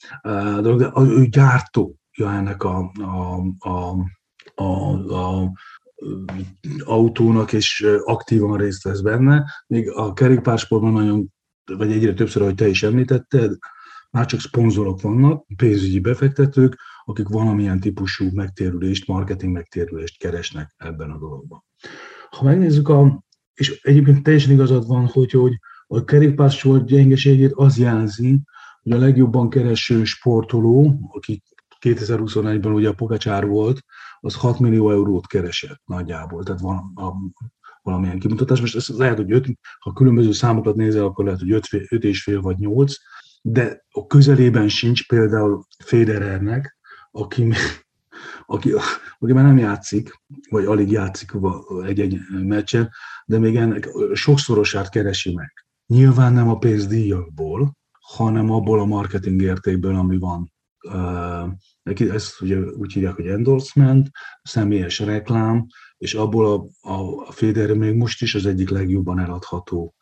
[0.62, 3.36] de ő gyártója ennek a, a,
[3.68, 3.94] a
[4.54, 4.64] a,
[5.14, 5.52] a
[6.84, 9.44] autónak, és aktívan részt vesz benne.
[9.66, 11.32] Még a kerékpársportban nagyon,
[11.64, 13.56] vagy egyre többször, ahogy te is említetted,
[14.10, 21.18] már csak szponzorok vannak, pénzügyi befektetők, akik valamilyen típusú megtérülést, marketing megtérülést keresnek ebben a
[21.18, 21.64] dologban.
[22.30, 25.52] Ha megnézzük a, és egyébként teljesen igazad van, hogy, hogy
[25.86, 28.40] A kerékpársport gyengeségét az jelzi,
[28.82, 31.42] hogy a legjobban kereső sportoló, aki
[31.84, 33.80] 2021-ben ugye a Pogacsár volt,
[34.20, 37.12] az 6 millió eurót keresett nagyjából, tehát van a,
[37.82, 38.60] valamilyen kimutatás.
[38.60, 39.46] Most ez lehet, hogy 5,
[39.78, 42.94] ha különböző számokat nézel, akkor lehet, hogy 5, 5 és fél vagy 8,
[43.42, 46.78] de a közelében sincs például Federernek,
[47.10, 47.52] aki,
[48.46, 48.72] aki,
[49.18, 50.20] aki már nem játszik,
[50.50, 51.32] vagy alig játszik
[51.84, 52.90] egy-egy meccsen,
[53.26, 55.52] de még ennek sokszorosát keresi meg.
[55.86, 60.52] Nyilván nem a pénzdíjakból, hanem abból a marketing értékből, ami van.
[62.12, 64.08] Ezt ugye úgy hívják, hogy endorsement,
[64.42, 65.66] személyes reklám,
[65.98, 69.94] és abból a, a, a Federer még most is az egyik legjobban eladható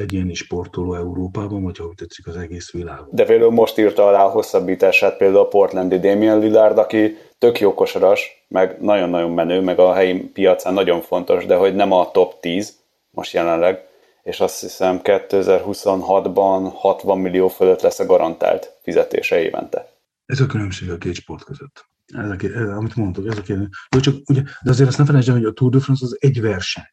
[0.00, 3.08] egyéni sportoló Európában, vagy ha úgy tetszik az egész világon.
[3.10, 7.74] De például most írta alá a hosszabbítását például a Portlandi Damien Lillard, aki tök jó
[7.74, 12.40] kosaras, meg nagyon-nagyon menő, meg a helyi piacán nagyon fontos, de hogy nem a top
[12.40, 12.76] 10
[13.10, 13.84] most jelenleg,
[14.22, 19.93] és azt hiszem 2026-ban 60 millió fölött lesz a garantált fizetése évente.
[20.24, 21.88] Ez a különbség a két sport között.
[22.06, 23.68] Ez a, amit mondtok, ez a kérdés.
[24.00, 26.84] Csak ugye, de azért azt ne felejtsd hogy a Tour de France az egy verseny.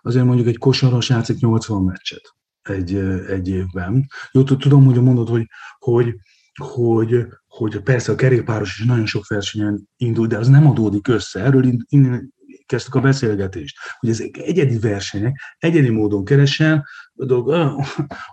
[0.00, 2.34] Azért mondjuk egy kosaras játszik 80 meccset
[2.68, 2.94] egy,
[3.28, 4.06] egy évben.
[4.32, 5.46] Jó, tudom, hogy mondod, hogy,
[5.78, 6.14] hogy,
[6.54, 11.40] hogy, hogy persze a kerékpáros is nagyon sok versenyen indul, de az nem adódik össze.
[11.40, 12.32] Erről innen
[12.66, 17.84] kezdtük a beszélgetést, hogy ezek egyedi versenyek, egyedi módon keresel, dolog, olyan,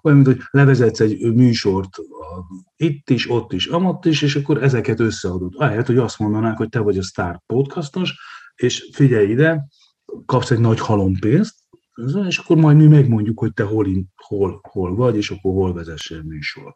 [0.02, 1.98] mint hogy levezetsz egy műsort
[2.76, 5.54] itt is, ott is, amott is, és akkor ezeket összeadod.
[5.56, 8.20] Ahelyett, hogy azt mondanák, hogy te vagy a sztár podcastos,
[8.56, 9.68] és figyelj ide,
[10.26, 11.56] kapsz egy nagy halompénzt,
[12.28, 16.22] és akkor majd mi megmondjuk, hogy te hol, hol, hol vagy, és akkor hol vezessél
[16.24, 16.76] műsort.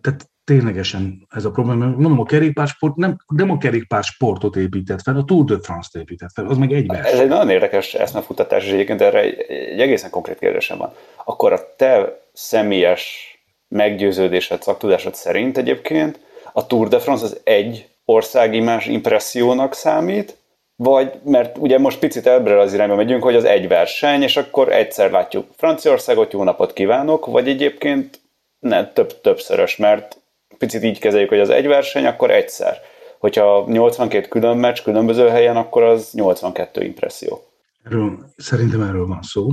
[0.00, 1.84] Tehát ténylegesen ez a probléma.
[1.84, 6.46] Nem a kerékpársport, nem, nem a kerékpársportot épített fel, a Tour de France-t épített fel,
[6.46, 6.90] az meg egy.
[6.92, 10.92] Ez egy nagyon érdekes eszmefutatás, és egyébként erre egy, egy egészen konkrét kérdésem van.
[11.24, 13.32] Akkor a te személyes
[13.68, 16.20] meggyőződésed, szaktudásod szerint egyébként
[16.52, 20.36] a Tour de France az egy országi más impressziónak számít,
[20.76, 24.72] vagy, mert ugye most picit ebbre az irányba megyünk, hogy az egy verseny, és akkor
[24.72, 28.20] egyszer látjuk Franciaországot, jó napot kívánok, vagy egyébként
[28.58, 30.16] ne, több, többszörös, mert
[30.62, 32.76] picit így kezeljük, hogy az egy verseny, akkor egyszer.
[33.18, 37.42] Hogyha 82 külön meccs különböző helyen, akkor az 82 impresszió.
[37.82, 39.50] Erről, szerintem erről van szó.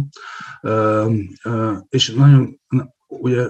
[0.62, 1.13] Uh,
[1.45, 2.60] uh, és nagyon,
[3.08, 3.41] ugye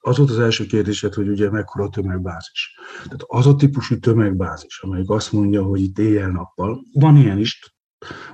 [0.00, 2.78] az volt az első kérdésed, hogy ugye mekkora a tömegbázis.
[3.04, 7.74] Tehát az a típusú tömegbázis, amelyik azt mondja, hogy itt éjjel-nappal, van ilyen is,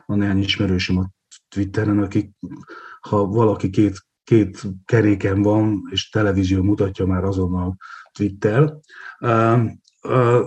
[0.06, 1.10] van ilyen ismerősöm a
[1.48, 2.30] Twitteren, akik,
[3.00, 7.76] ha valaki két, két keréken van, és televízió mutatja már azonnal
[8.12, 8.74] Twitter,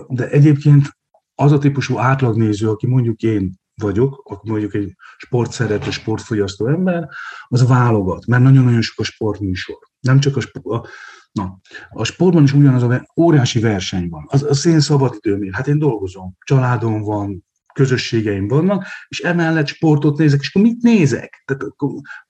[0.08, 0.98] de egyébként
[1.34, 7.08] az a típusú átlagnéző, aki mondjuk én vagyok, akkor mondjuk egy sportszerető, sportfogyasztó ember,
[7.48, 9.78] az válogat, mert nagyon-nagyon sok a sportműsor.
[10.00, 10.88] Nem csak a, sport, a
[11.32, 11.58] Na,
[11.90, 14.24] a sportban is ugyanaz a óriási verseny van.
[14.28, 20.40] Az, az én szabadidőm, hát én dolgozom, családom van, közösségeim vannak, és emellett sportot nézek,
[20.40, 21.42] és akkor mit nézek?
[21.44, 21.62] Tehát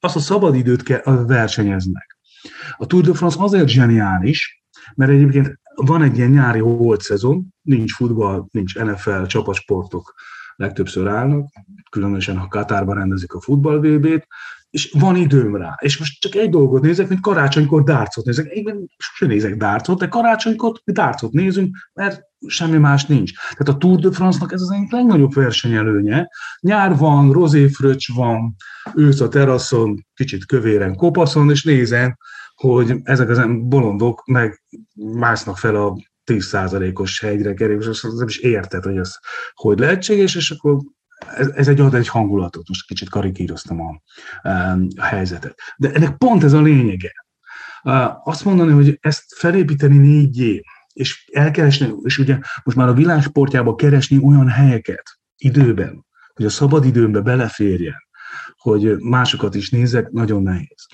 [0.00, 2.18] azt a szabadidőt kell, versenyeznek.
[2.76, 4.63] A Tour de France azért zseniális,
[4.94, 10.14] mert egyébként van egy ilyen nyári holt szezon, nincs futball, nincs NFL, csapatsportok
[10.56, 11.48] legtöbbször állnak,
[11.90, 14.26] különösen ha Katárban rendezik a futball VB-t,
[14.70, 15.78] és van időm rá.
[15.80, 18.52] És most csak egy dolgot nézek, mint karácsonykor dárcot nézek.
[18.52, 23.32] Én sosem nézek dárcot, de karácsonykor dárcot nézünk, mert semmi más nincs.
[23.32, 26.28] Tehát a Tour de France-nak ez az egyik legnagyobb versenyelőnye.
[26.60, 28.54] Nyár van, rozéfröcs van,
[28.94, 32.16] ősz a teraszon, kicsit kövéren kopaszon, és nézem,
[32.70, 34.62] hogy ezek az bolondok meg
[34.94, 35.96] másznak fel a
[36.26, 39.14] 10%-os hegyre kerül, és nem is érted, hogy ez
[39.54, 40.78] hogy lehetséges, és akkor
[41.36, 44.00] ez, ez egy ad egy hangulatot, most kicsit karikíroztam a,
[44.96, 45.58] a helyzetet.
[45.76, 47.12] De ennek pont ez a lényege.
[48.24, 54.18] Azt mondani, hogy ezt felépíteni négy és elkeresni, és ugye most már a világsportjába keresni
[54.22, 58.08] olyan helyeket időben, hogy a szabad időmbe beleférjen,
[58.56, 60.86] hogy másokat is nézek, nagyon nehéz.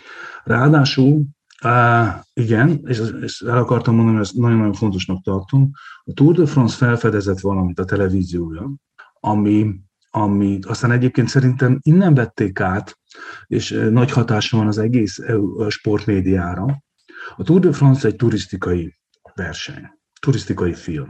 [0.45, 1.25] Ráadásul
[1.65, 5.71] Uh, igen, és ezt el akartam mondani, hogy ezt nagyon-nagyon fontosnak tartom.
[6.05, 8.71] A Tour de France felfedezett valamit a televíziója,
[9.21, 12.99] ami, ami aztán egyébként szerintem innen vették át,
[13.47, 15.19] és nagy hatása van az egész
[15.69, 16.83] sportmédiára.
[17.37, 18.99] A Tour de France egy turisztikai
[19.35, 21.09] verseny, turisztikai film.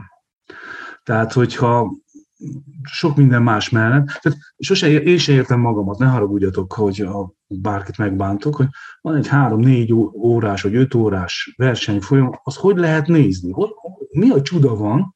[1.03, 1.93] Tehát, hogyha
[2.83, 4.05] sok minden más mellett.
[4.05, 8.67] Tehát sose, én sem értem magamat, ne haragudjatok, hogy a, bárkit megbántok, hogy
[9.01, 13.51] van egy három-négy órás vagy öt órás versenyfolyam, az hogy lehet nézni?
[13.51, 13.69] Hogy,
[14.11, 15.13] mi a csuda van,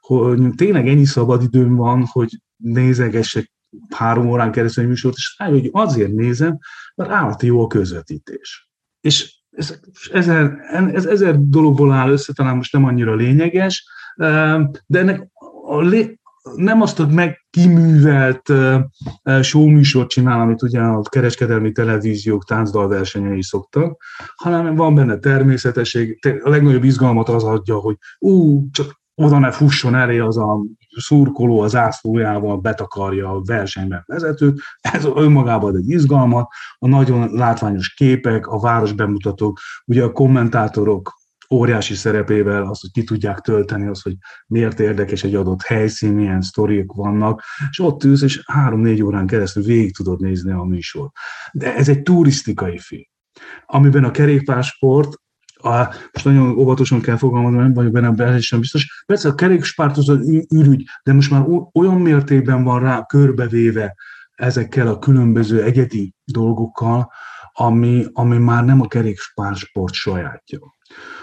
[0.00, 3.52] hogy tényleg ennyi szabad időm van, hogy nézegessek
[3.94, 6.58] három órán keresztül egy műsort, és rájön, hogy azért nézem,
[6.94, 8.70] mert állati jó a közvetítés.
[9.00, 9.80] És ez
[10.12, 10.58] ezer,
[10.92, 15.28] ez ezer dologból áll össze, talán most nem annyira lényeges, de ennek
[15.66, 16.18] a lé,
[16.54, 18.52] nem azt a meg kiművelt
[19.40, 24.02] showműsort csinál, amit ugye a kereskedelmi televíziók táncdalversenyei szoktak,
[24.36, 26.18] hanem van benne természetesség.
[26.42, 30.60] A legnagyobb izgalmat az adja, hogy ú, csak oda ne fusson elé az a
[30.96, 34.60] szurkoló az ászlójával betakarja a versenyben vezetőt.
[34.80, 41.12] Ez önmagában egy izgalmat, a nagyon látványos képek, a város bemutatók, ugye a kommentátorok
[41.50, 46.40] óriási szerepével, az, hogy ki tudják tölteni, az, hogy miért érdekes egy adott helyszín, milyen
[46.40, 51.10] sztoriok vannak, és ott ülsz, és három-négy órán keresztül végig tudod nézni a műsor.
[51.52, 53.02] De ez egy turisztikai film,
[53.66, 55.14] amiben a kerékpársport
[55.58, 59.02] a, most nagyon óvatosan kell fogalmazni, nem vagyok benne teljesen biztos.
[59.06, 60.08] Persze a kerékpárt az
[60.48, 63.94] ürügy, de most már olyan mértékben van rá körbevéve
[64.34, 67.12] ezekkel a különböző egyedi dolgokkal,
[67.52, 70.75] ami, ami már nem a kerékpársport sajátja.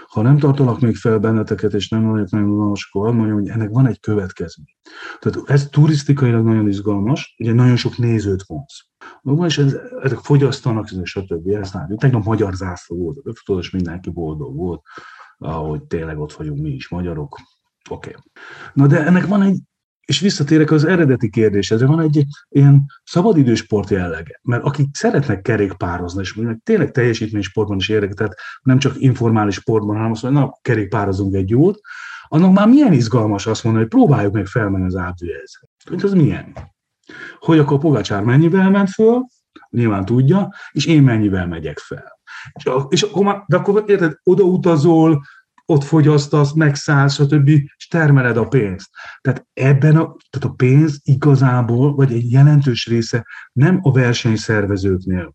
[0.08, 3.70] Ha nem tartalak még fel benneteket, és nem vagyok nagyon unalmas, akkor mondjam, hogy ennek
[3.70, 4.76] van egy következmény.
[5.18, 8.86] Tehát ez turisztikailag nagyon izgalmas, ugye nagyon sok nézőt vonz.
[9.22, 11.48] No, és ez, ezek fogyasztanak, stb.
[11.48, 12.00] Ezt látjuk.
[12.00, 14.82] Tegnap magyar zászló volt, tudod, és mindenki boldog volt,
[15.38, 17.38] ahogy tényleg ott vagyunk mi is, magyarok.
[17.90, 18.08] Oké.
[18.08, 18.22] Okay.
[18.72, 19.58] Na de ennek van egy
[20.04, 26.34] és visszatérek az eredeti kérdéshez, van egy ilyen szabadidősport jellege, mert akik szeretnek kerékpározni, és
[26.34, 31.34] mondjuk tényleg teljesítménysportban is érdekel, tehát nem csak informális sportban, hanem azt mondja, na, kerékpározunk
[31.34, 31.80] egy jót,
[32.28, 35.60] annak már milyen izgalmas azt mondani, hogy próbáljuk meg felmenni az átvihez.
[35.88, 36.52] Hogy az milyen?
[37.38, 39.26] Hogy akkor Pogacsár mennyivel ment föl,
[39.70, 42.18] nyilván tudja, és én mennyivel megyek fel.
[42.52, 45.22] És, és akkor már, de akkor érted, odautazol,
[45.66, 48.88] ott fogyasztasz, megszállsz, stb., és termeled a pénzt.
[49.20, 55.34] Tehát ebben a, tehát a pénz igazából, vagy egy jelentős része nem a versenyszervezőknél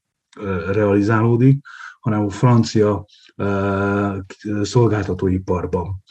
[0.71, 1.59] realizálódik,
[1.99, 3.05] hanem a francia
[4.61, 6.03] szolgáltatóiparban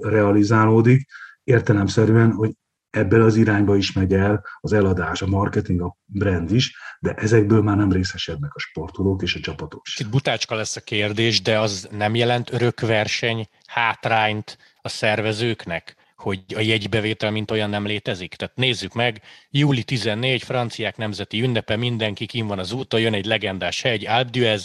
[0.00, 1.08] realizálódik,
[1.44, 2.52] értelemszerűen, hogy
[2.90, 7.62] ebben az irányba is megy el az eladás, a marketing, a brand is, de ezekből
[7.62, 9.82] már nem részesednek a sportolók és a csapatok.
[9.98, 15.98] Itt butácska lesz a kérdés, de az nem jelent örökverseny hátrányt a szervezőknek?
[16.16, 18.34] hogy a jegybevétel mint olyan nem létezik.
[18.34, 23.24] Tehát nézzük meg, júli 14, franciák nemzeti ünnepe, mindenki kim van az úton, jön egy
[23.24, 24.58] legendás hegy, Alpe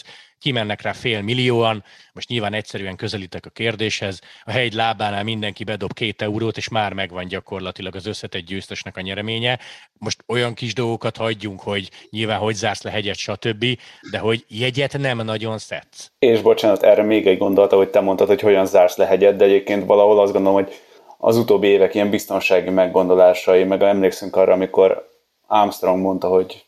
[0.45, 5.93] kimennek rá fél millióan, most nyilván egyszerűen közelítek a kérdéshez, a hegy lábánál mindenki bedob
[5.93, 9.59] két eurót, és már megvan gyakorlatilag az összetett győztesnek a nyereménye.
[9.97, 13.65] Most olyan kis dolgokat hagyjunk, hogy nyilván hogy zársz le hegyet, stb.,
[14.11, 16.11] de hogy jegyet nem nagyon szedsz.
[16.19, 19.43] És bocsánat, erre még egy gondolat, hogy te mondtad, hogy hogyan zársz le hegyet, de
[19.45, 20.73] egyébként valahol azt gondolom, hogy
[21.17, 25.09] az utóbbi évek ilyen biztonsági meggondolásai, meg emlékszünk arra, amikor
[25.47, 26.65] Armstrong mondta, hogy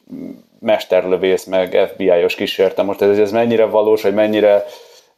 [0.60, 2.82] mesterlövész, meg FBI-os kísérte.
[2.82, 4.64] Most ez, ez mennyire valós, vagy mennyire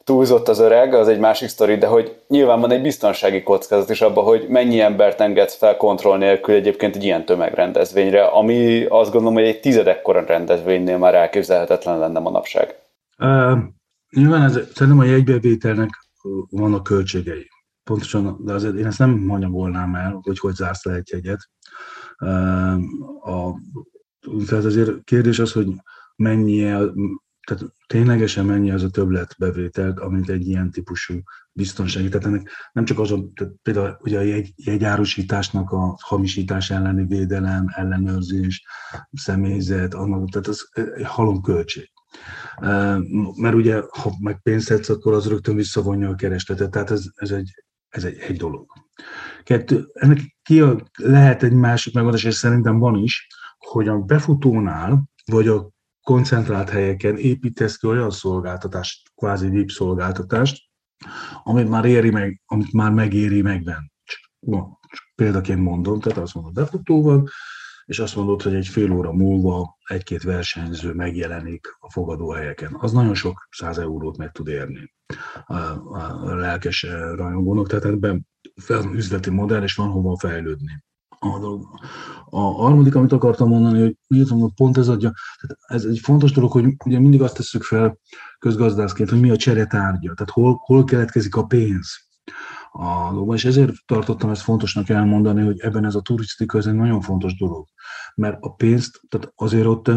[0.04, 4.00] túlzott az öreg, az egy másik sztori, de hogy nyilván van egy biztonsági kockázat is
[4.00, 9.34] abban, hogy mennyi embert engedsz fel kontroll nélkül egyébként egy ilyen tömegrendezvényre, ami azt gondolom,
[9.34, 12.74] hogy egy tizedekkora rendezvénynél már elképzelhetetlen lenne manapság.
[13.18, 13.58] Uh,
[14.10, 15.90] nyilván ez, szerintem a jegybevételnek
[16.50, 17.48] vannak költségei.
[17.84, 21.40] Pontosan, de azért én ezt nem anyagolnám el, hogy hogy zársz le egy jegyet.
[22.18, 22.74] Uh,
[23.34, 23.54] a
[24.46, 25.74] tehát azért kérdés az, hogy
[26.16, 26.60] mennyi,
[27.46, 31.14] tehát ténylegesen mennyi az a többletbevételt, amit egy ilyen típusú
[31.52, 32.08] biztonsági.
[32.08, 37.06] Tehát ennek nem csak az, a, tehát például ugye a jegy, jegyárusításnak a hamisítás elleni
[37.06, 38.64] védelem, ellenőrzés,
[39.12, 41.90] személyzet, annak, tehát az egy halom költség.
[43.36, 47.50] Mert ugye, ha meg pénzt akkor az rögtön visszavonja a keresletet, tehát ez, ez, egy,
[47.88, 48.66] ez egy, egy dolog.
[49.42, 53.26] Kettő, ennek ki a, lehet egy másik megoldás, és szerintem van is,
[53.66, 55.70] hogy a befutónál, vagy a
[56.02, 60.68] koncentrált helyeken építesz ki olyan szolgáltatást, kvázi VIP szolgáltatást,
[61.42, 63.92] amit már éri meg, amit már megéri megvenni.
[65.14, 67.28] Példaként mondom, tehát azt mondod, befutóval,
[67.84, 72.76] és azt mondod, hogy egy fél óra múlva egy-két versenyző megjelenik a fogadóhelyeken.
[72.78, 74.94] Az nagyon sok száz eurót meg tud érni
[75.46, 76.82] a, a lelkes
[77.14, 78.26] rajongónak, tehát ebben
[78.92, 80.84] üzleti modell, és van hova fejlődni
[81.20, 81.66] a dolog.
[82.24, 86.32] A harmadik, amit akartam mondani, hogy írtam, hogy pont ez adja, tehát ez egy fontos
[86.32, 87.98] dolog, hogy ugye mindig azt tesszük fel
[88.38, 92.08] közgazdászként, hogy mi a cseretárgya, tehát hol, hol keletkezik a pénz
[92.72, 96.74] a dologban, és ezért tartottam ezt fontosnak elmondani, hogy ebben ez a turisztika, ez egy
[96.74, 97.66] nagyon fontos dolog,
[98.14, 99.90] mert a pénzt, tehát azért ott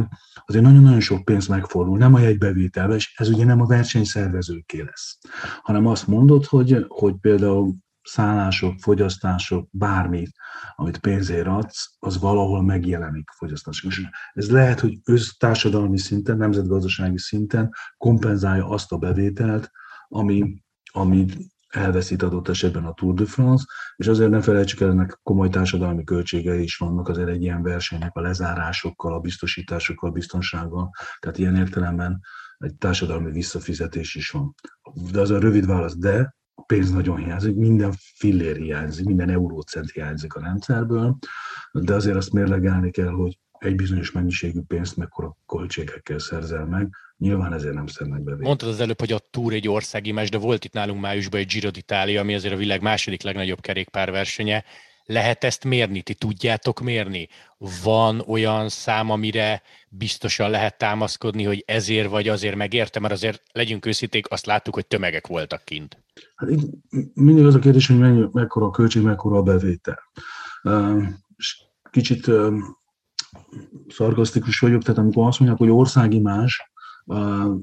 [0.45, 5.19] azért nagyon-nagyon sok pénz megfordul, nem a jegybevételbe, és ez ugye nem a versenyszervezőké lesz,
[5.61, 10.27] hanem azt mondod, hogy, hogy például szállások, fogyasztások, bármi,
[10.75, 13.91] amit pénzért adsz, az valahol megjelenik fogyasztások.
[13.91, 19.71] És ez lehet, hogy össztársadalmi szinten, nemzetgazdasági szinten kompenzálja azt a bevételt,
[20.07, 21.25] ami, ami
[21.67, 26.03] elveszít adott esetben a Tour de France, és azért nem felejtsük el, ennek komoly társadalmi
[26.03, 30.89] költségei is vannak azért egy ilyen versenynek a lezárásokkal, a biztosításokkal, a biztonsággal,
[31.19, 32.19] tehát ilyen értelemben
[32.57, 34.53] egy társadalmi visszafizetés is van.
[35.11, 39.91] De az a rövid válasz, de a pénz nagyon hiányzik, minden fillér hiányzik, minden eurócent
[39.91, 41.17] hiányzik a rendszerből,
[41.71, 47.53] de azért azt mérlegelni kell, hogy egy bizonyos mennyiségű pénzt mekkora költségekkel szerzel meg, nyilván
[47.53, 48.35] ezért nem szednek be.
[48.39, 51.47] Mondtad az előbb, hogy a Tour egy országi más, de volt itt nálunk májusban egy
[51.47, 54.63] Giro d'Italia, ami azért a világ második legnagyobb kerékpárversenye.
[55.05, 56.01] Lehet ezt mérni?
[56.01, 57.27] Ti tudjátok mérni?
[57.83, 63.85] Van olyan szám, amire biztosan lehet támaszkodni, hogy ezért vagy azért megérte, mert azért legyünk
[63.85, 66.02] őszinték, azt láttuk, hogy tömegek voltak kint.
[66.35, 66.49] Hát
[67.13, 69.99] mindig az a kérdés, hogy mennyi, mekkora a költség, mekkora a bevétel.
[71.89, 72.31] Kicsit
[73.87, 76.71] szarkasztikus vagyok, tehát amikor azt mondják, hogy országimás,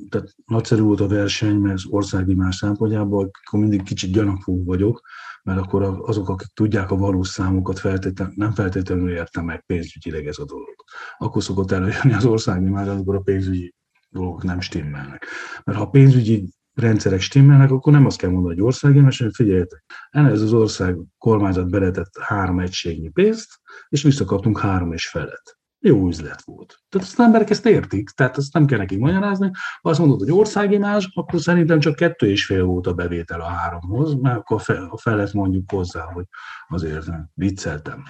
[0.08, 5.00] tehát nagyszerű volt a verseny, mert az országimás szempontjából, akkor mindig kicsit gyanakvó vagyok,
[5.42, 10.38] mert akkor azok, akik tudják a valós számokat, feltétlen, nem feltétlenül értem meg pénzügyileg ez
[10.38, 10.74] a dolog.
[11.18, 13.74] Akkor szokott előjönni az országimás, amikor a pénzügyi
[14.08, 15.26] dolgok nem stimmelnek.
[15.64, 20.42] Mert ha pénzügyi rendszerek stimmelnek, akkor nem azt kell mondani, hogy országimás, hogy figyeljetek, ez
[20.42, 26.82] az ország kormányzat beletett három egységnyi pénzt, és visszakaptunk három és felet jó üzlet volt.
[26.88, 29.50] Tehát az emberek ezt értik, tehát ezt nem kell nekik magyarázni.
[29.80, 33.48] Ha azt mondod, hogy országimás, akkor szerintem csak kettő és fél volt a bevétel a
[33.48, 36.24] háromhoz, mert akkor a felet mondjuk hozzá, hogy
[36.68, 38.04] azért nem, vicceltem.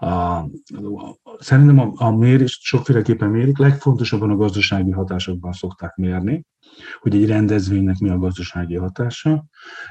[0.00, 0.42] A,
[1.38, 6.44] szerintem a, a mérés sokféleképpen mérik, legfontosabban a gazdasági hatásokban szokták mérni,
[7.00, 9.44] hogy egy rendezvénynek mi a gazdasági hatása.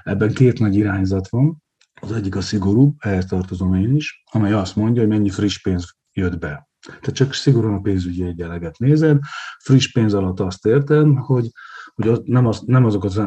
[0.04, 1.64] Ebben két nagy irányzat van.
[2.02, 5.96] Az egyik a szigorú, ehhez tartozom én is, amely azt mondja, hogy mennyi friss pénz
[6.12, 9.20] jött be tehát csak szigorúan a pénzügyi egyenleget nézed.
[9.64, 11.50] Friss pénz alatt azt értem, hogy,
[11.96, 13.22] hogy nem, az, nem azok az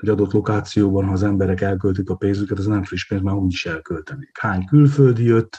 [0.00, 3.66] egy adott lokációban, ha az emberek elköltik a pénzüket, ez nem friss pénz, már úgyis
[3.66, 4.38] elköltenék.
[4.40, 5.56] Hány külföldi jött,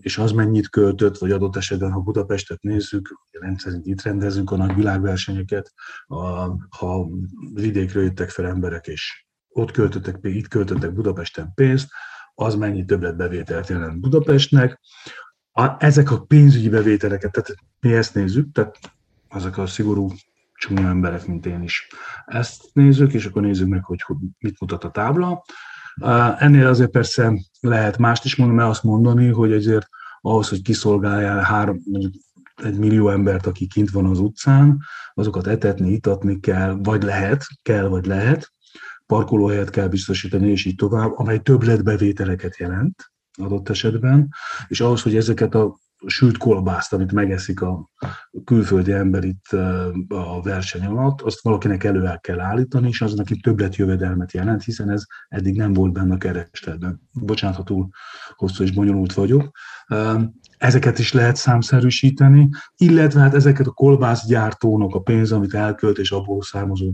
[0.00, 4.74] és az mennyit költött, vagy adott esetben, ha Budapestet nézzük, rendszerint itt rendezünk a nagy
[4.74, 5.72] világversenyeket,
[6.68, 7.08] ha
[7.54, 11.88] vidékről jöttek fel emberek, és ott költöttek, itt költöttek Budapesten pénzt,
[12.34, 14.80] az mennyi többletbevételt jelent Budapestnek,
[15.52, 18.78] a, ezek a pénzügyi bevételeket, tehát mi ezt nézzük, tehát
[19.28, 20.10] azok a szigorú
[20.54, 21.88] csúnya emberek, mint én is.
[22.26, 23.98] Ezt nézzük, és akkor nézzük meg, hogy
[24.38, 25.44] mit mutat a tábla.
[26.38, 29.88] Ennél azért persze lehet mást is mondani, mert azt mondani, hogy azért
[30.20, 31.78] ahhoz, hogy kiszolgáljál három,
[32.54, 34.78] egy millió embert, aki kint van az utcán,
[35.14, 38.52] azokat etetni, itatni kell, vagy lehet, kell, vagy lehet,
[39.06, 44.28] parkolóhelyet kell biztosítani, és így tovább, amely többletbevételeket jelent adott esetben,
[44.68, 47.90] és ahhoz, hogy ezeket a sült kolbászt, amit megeszik a
[48.44, 49.46] külföldi ember itt
[50.08, 54.62] a verseny alatt, azt valakinek elő el kell állítani, és az neki többlet jövedelmet jelent,
[54.62, 57.00] hiszen ez eddig nem volt benne a keresletben.
[57.12, 57.88] Bocsánat, ha túl
[58.34, 59.50] hosszú és bonyolult vagyok.
[60.58, 66.42] Ezeket is lehet számszerűsíteni, illetve hát ezeket a kolbászgyártónak a pénz, amit elkölt, és abból
[66.42, 66.92] származó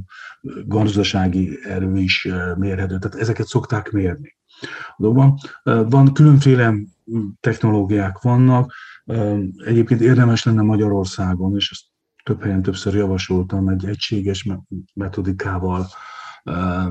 [0.66, 2.98] gazdasági erő is mérhető.
[2.98, 4.38] Tehát ezeket szokták mérni.
[5.66, 6.74] Van különféle
[7.40, 8.72] technológiák vannak,
[9.64, 11.82] egyébként érdemes lenne Magyarországon, és ezt
[12.22, 14.48] több helyen többször javasoltam, egy egységes
[14.94, 15.86] metodikával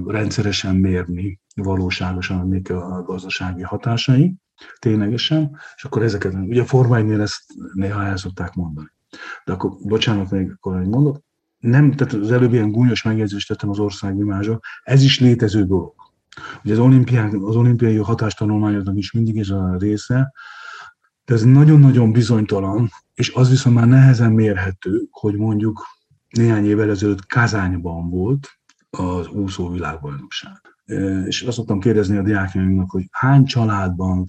[0.06, 4.36] rendszeresen mérni valóságosan még a gazdasági hatásai,
[4.80, 7.44] ténylegesen, és akkor ezeket, ugye a Forma ezt
[7.74, 8.88] néha el szokták mondani.
[9.46, 11.24] De akkor, bocsánat, még akkor egy mondat,
[11.58, 15.94] nem, tehát az előbb ilyen gúnyos megjegyzést tettem az országimázsa, ez is létező dolog.
[16.64, 20.34] Ugye az, olimpiák, az olimpiai hatástanulmányoknak is mindig ez a része,
[21.30, 25.86] de ez nagyon-nagyon bizonytalan, és az viszont már nehezen mérhető, hogy mondjuk
[26.30, 28.48] néhány évvel ezelőtt Kazányban volt
[28.90, 30.62] az úszó világbajnokság.
[31.26, 34.26] És azt szoktam kérdezni a diákjainknak, hogy hány családban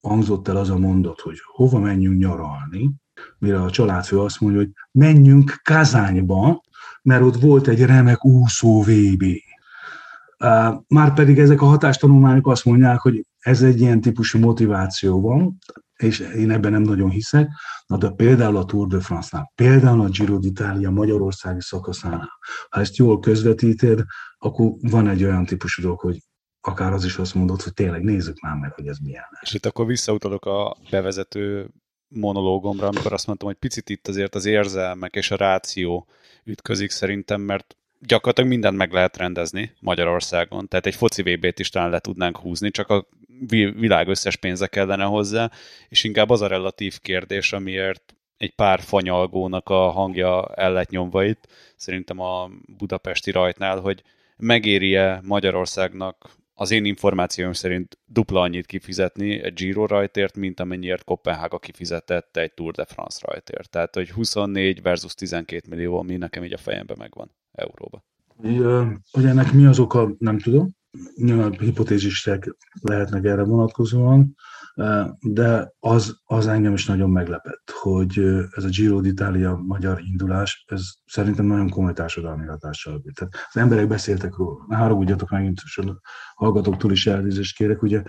[0.00, 2.90] hangzott el az a mondat, hogy hova menjünk nyaralni,
[3.38, 6.62] mire a családfő azt mondja, hogy menjünk Kazányba,
[7.02, 9.24] mert ott volt egy remek úszó VB.
[10.88, 15.58] Már pedig ezek a hatástanulmányok azt mondják, hogy ez egy ilyen típusú motiváció van,
[16.00, 17.48] és én ebben nem nagyon hiszek,
[17.86, 22.30] na de például a Tour de France-nál, például a Giro d'Italia magyarországi szakaszánál,
[22.68, 24.04] ha ezt jól közvetíted,
[24.38, 26.18] akkor van egy olyan típusú dolog, hogy
[26.60, 29.24] akár az is azt mondod, hogy tényleg nézzük már meg, hogy ez milyen.
[29.40, 31.70] És itt akkor visszautalok a bevezető
[32.08, 36.06] monológomra, amikor azt mondtam, hogy picit itt azért az érzelmek és a ráció
[36.44, 40.68] ütközik szerintem, mert gyakorlatilag mindent meg lehet rendezni Magyarországon.
[40.68, 43.06] Tehát egy foci VB-t is talán le tudnánk húzni, csak a
[43.74, 45.50] világ összes pénze kellene hozzá,
[45.88, 51.48] és inkább az a relatív kérdés, amiért egy pár fanyalgónak a hangja el lett itt,
[51.76, 54.02] szerintem a budapesti rajtnál, hogy
[54.36, 61.58] megéri-e Magyarországnak az én információm szerint dupla annyit kifizetni egy Giro rajtért, mint amennyiért Kopenhága
[61.58, 63.70] kifizetett egy Tour de France rajtért.
[63.70, 68.04] Tehát, hogy 24 versus 12 millió, ami nekem így a fejemben megvan euróba.
[69.10, 70.78] Hogy ennek mi az oka, nem tudom.
[71.16, 74.34] Nyilván hipotézisek lehetnek erre vonatkozóan,
[75.20, 78.18] de az, az engem is nagyon meglepett, hogy
[78.50, 83.12] ez a Giro d'Italia magyar indulás, ez szerintem nagyon komoly társadalmi hatással bír.
[83.12, 86.00] Tehát az emberek beszéltek róla, ne haragudjatok megint, és a
[86.34, 88.02] hallgatóktól is elnézést kérek, ugye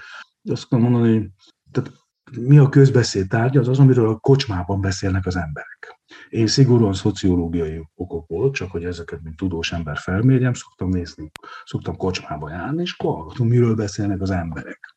[0.49, 1.29] azt tudom mondani, hogy
[1.71, 1.91] tehát
[2.39, 5.99] mi a közbeszéd tárgya, az az, amiről a kocsmában beszélnek az emberek.
[6.29, 11.31] Én szigorúan szociológiai okokból, csak hogy ezeket, mint tudós ember felmérjem, szoktam nézni,
[11.65, 14.95] szoktam kocsmába járni, és hallgatom, miről beszélnek az emberek.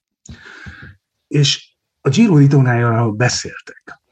[1.27, 4.03] És a Giro d'Italia beszéltek,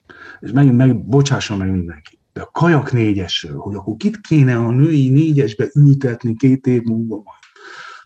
[0.41, 4.71] és megint meg, bocsásson meg mindenki, de a kajak négyesről, hogy akkor kit kéne a
[4.71, 7.43] női négyesbe ültetni két év múlva majd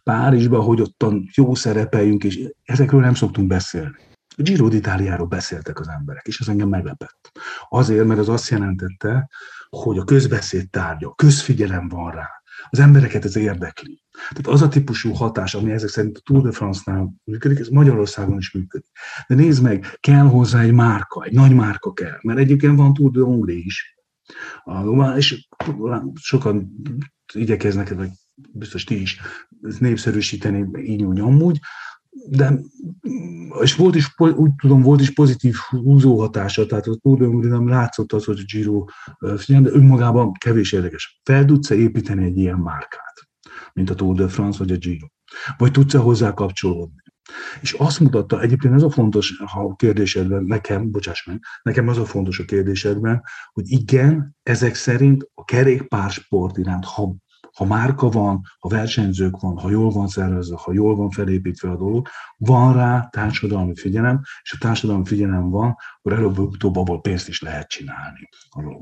[0.03, 3.97] Párizsba, hogy ottan jó szerepeljünk, és ezekről nem szoktunk beszélni.
[4.37, 7.32] A Giro d'Italiáról beszéltek az emberek, és ez engem meglepett.
[7.68, 9.28] Azért, mert az azt jelentette,
[9.68, 12.28] hogy a közbeszéd tárgya, közfigyelem van rá,
[12.70, 14.03] az embereket ez érdekli.
[14.28, 18.39] Tehát az a típusú hatás, ami ezek szerint a Tour de France-nál működik, ez Magyarországon
[18.39, 18.91] is működik.
[19.26, 23.11] De nézd meg, kell hozzá egy márka, egy nagy márka kell, mert egyébként van Tour
[23.11, 23.97] de Hongrie is.
[25.16, 25.49] És
[26.14, 26.72] sokan
[27.34, 28.11] igyekeznek, vagy
[28.53, 29.20] biztos ti is
[29.78, 31.61] népszerűsíteni így úgy amúgy,
[32.29, 32.59] de
[33.61, 37.69] és volt is, úgy tudom, volt is pozitív húzó hatása, tehát a Tour de nem
[37.69, 38.85] látszott az, hogy Giro
[39.37, 41.21] figyel, de önmagában kevés érdekes.
[41.25, 43.29] Fel tudsz építeni egy ilyen márkát,
[43.73, 45.07] mint a Tour de France vagy a Giro?
[45.57, 47.03] Vagy tudsz-e hozzá kapcsolódni?
[47.61, 52.05] És azt mutatta, egyébként ez a fontos a kérdésedben, nekem, bocsáss meg, nekem az a
[52.05, 57.14] fontos a kérdésedben, hogy igen, ezek szerint a kerékpársport iránt, ha
[57.57, 61.77] ha márka van, ha versenyzők van, ha jól van szervezve, ha jól van felépítve a
[61.77, 67.41] dolog, van rá társadalmi figyelem, és a társadalmi figyelem van, akkor előbb-utóbb abból pénzt is
[67.41, 68.29] lehet csinálni.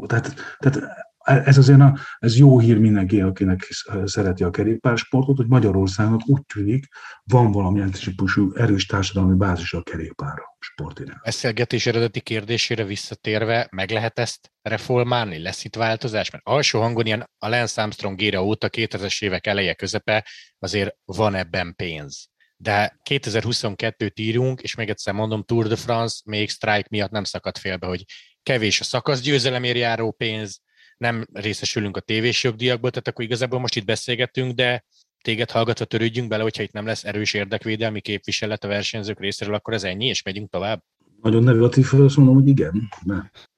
[0.07, 3.68] Tehát, tehát ez azért a, ez jó hír mindenki, akinek
[4.05, 6.87] szereti a kerékpársportot, hogy Magyarországnak úgy tűnik,
[7.25, 11.16] van valamilyen típusú erős társadalmi bázis a kerékpár sportirány.
[11.25, 15.39] Beszélgetés eredeti kérdésére visszatérve, meg lehet ezt reformálni?
[15.39, 16.31] Lesz itt változás?
[16.31, 21.35] Mert alsó hangon ilyen a Lance Armstrong éra óta 2000-es évek eleje közepe azért van
[21.35, 22.29] ebben pénz.
[22.57, 27.59] De 2022-t írunk, és még egyszer mondom, Tour de France még strike miatt nem szakadt
[27.59, 28.05] félbe, hogy
[28.43, 30.61] kevés a szakaszgyőzelemért járó pénz,
[31.05, 34.84] nem részesülünk a tévés jogdíjakból, tehát akkor igazából most itt beszélgetünk, de
[35.24, 39.74] téged hallgatva törődjünk bele, hogyha itt nem lesz erős érdekvédelmi képviselet a versenyzők részéről, akkor
[39.74, 40.82] ez ennyi, és megyünk tovább?
[41.22, 43.50] Nagyon negatív, azt mondom, hogy igen, mert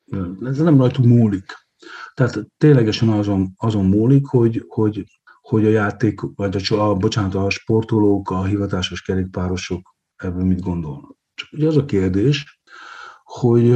[0.45, 1.45] ez nem rajtuk múlik.
[2.15, 5.05] Tehát ténylegesen azon, azon múlik, hogy, hogy,
[5.41, 11.17] hogy a játék, vagy a, a, bocsánat, a sportolók, a hivatásos kerékpárosok ebből mit gondolnak.
[11.35, 12.61] Csak ugye az a kérdés,
[13.23, 13.75] hogy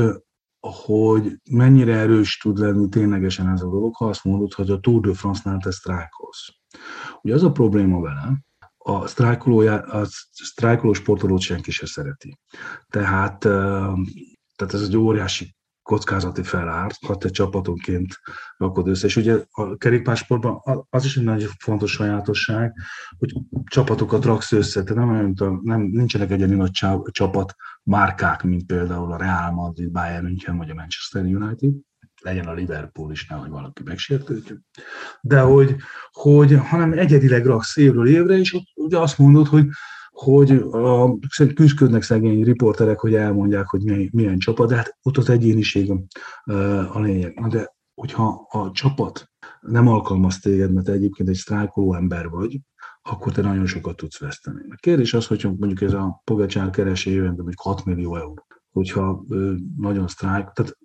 [0.61, 5.01] hogy mennyire erős tud lenni ténylegesen ez a dolog, ha azt mondod, hogy a Tour
[5.01, 6.49] de France-nál te sztrájkolsz.
[7.23, 8.45] Ugye az a probléma vele,
[8.79, 12.39] a sztrájkoló, a sztrájkoló sportolót senki se szereti.
[12.89, 15.55] Tehát, tehát ez egy óriási
[15.91, 18.21] kockázati felárt, ha te csapatonként
[18.57, 19.07] rakod össze.
[19.07, 22.75] És ugye a kerékpársportban az is egy nagyon fontos sajátosság,
[23.19, 23.33] hogy
[23.65, 26.71] csapatokat raksz össze, tehát nem, nem, nem nincsenek egyenlő nagy
[27.11, 31.73] csapat márkák, mint például a Real Madrid, Bayern München vagy a Manchester United,
[32.23, 34.65] legyen a Liverpool is, nehogy valaki megsértődjön.
[35.21, 35.77] De hogy,
[36.11, 39.67] hogy hanem egyedileg raksz évről évre, és ugye azt mondod, hogy
[40.25, 41.19] hogy a,
[41.55, 45.93] küzdködnek szegény riporterek, hogy elmondják, hogy milyen, milyen csapat, de hát ott az egyéniség
[46.93, 47.47] a lényeg.
[47.49, 52.61] De hogyha a csapat nem alkalmaz téged, mert egyébként egy sztrájkoló ember vagy,
[53.03, 54.61] akkor te nagyon sokat tudsz veszteni.
[54.69, 59.25] A kérdés az, hogy mondjuk ez a Pogacsár keresi évente mondjuk 6 millió euró, hogyha
[59.77, 60.77] nagyon sztrájk, tehát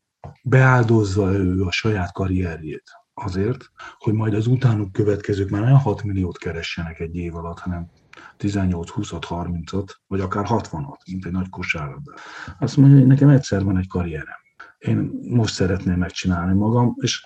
[0.44, 2.84] beáldozza ő a saját karrierjét
[3.14, 7.90] azért, hogy majd az utánuk következők már nem 6 milliót keressenek egy év alatt, hanem
[8.38, 12.14] 18, 20 30-ot, vagy akár 60-ot, mint egy nagy kosárlabda.
[12.60, 14.44] Azt mondja, hogy nekem egyszer van egy karrierem.
[14.78, 17.26] Én most szeretném megcsinálni magam, és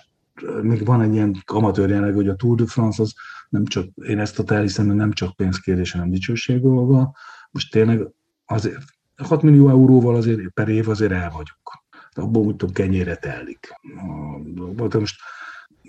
[0.62, 3.14] még van egy ilyen amatőr jelenleg, hogy a Tour de France az
[3.48, 7.14] nem csak, én ezt a elhiszem, hogy nem csak pénzkérdés, hanem dicsőség dolga.
[7.50, 8.08] Most tényleg
[8.44, 8.82] azért
[9.16, 11.84] 6 millió euróval azért per év azért el vagyok.
[12.14, 13.68] De abból úgy tudom, kenyére telik.
[14.76, 15.16] Most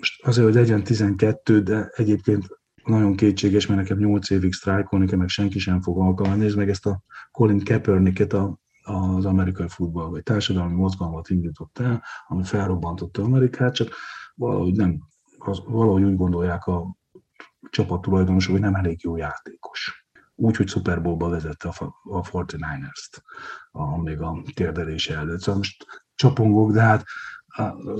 [0.02, 2.46] most azért, hogy legyen 12, de egyébként
[2.84, 6.42] nagyon kétséges, mert nekem 8 évig sztrájkolni kell, meg senki sem fog alkalmazni.
[6.42, 12.02] Nézd meg ezt a Colin Kaepernicket a, az amerikai futball, vagy társadalmi mozgalmat indított el,
[12.26, 13.94] ami felrobbantotta Amerikát, csak
[14.34, 15.00] valahogy nem,
[15.38, 16.96] az, valahogy úgy gondolják a
[17.70, 20.06] csapattulajdonosok, hogy nem elég jó játékos.
[20.34, 23.22] Úgy, hogy Super Bowl-ba vezette a, a 49ers-t,
[23.70, 25.40] a, még a térdelése előtt.
[25.40, 27.04] Szóval most csapongok, de hát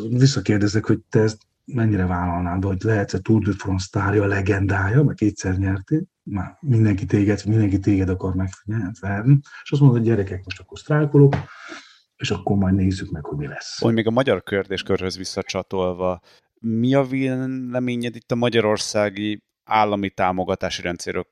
[0.09, 5.15] visszakérdezek, hogy te ezt mennyire vállalnád, hogy lehetsz a Tour de France sztárja, legendája, meg
[5.15, 10.61] kétszer nyertél, már mindenki téged, mindenki téged akar megverni, és azt mondod, hogy gyerekek, most
[10.61, 11.35] akkor sztrájkolok,
[12.17, 13.81] és akkor majd nézzük meg, hogy mi lesz.
[13.81, 16.21] Hogy még a magyar kérdéskörhöz visszacsatolva,
[16.61, 21.27] mi a véleményed itt a magyarországi állami támogatási rendszerek,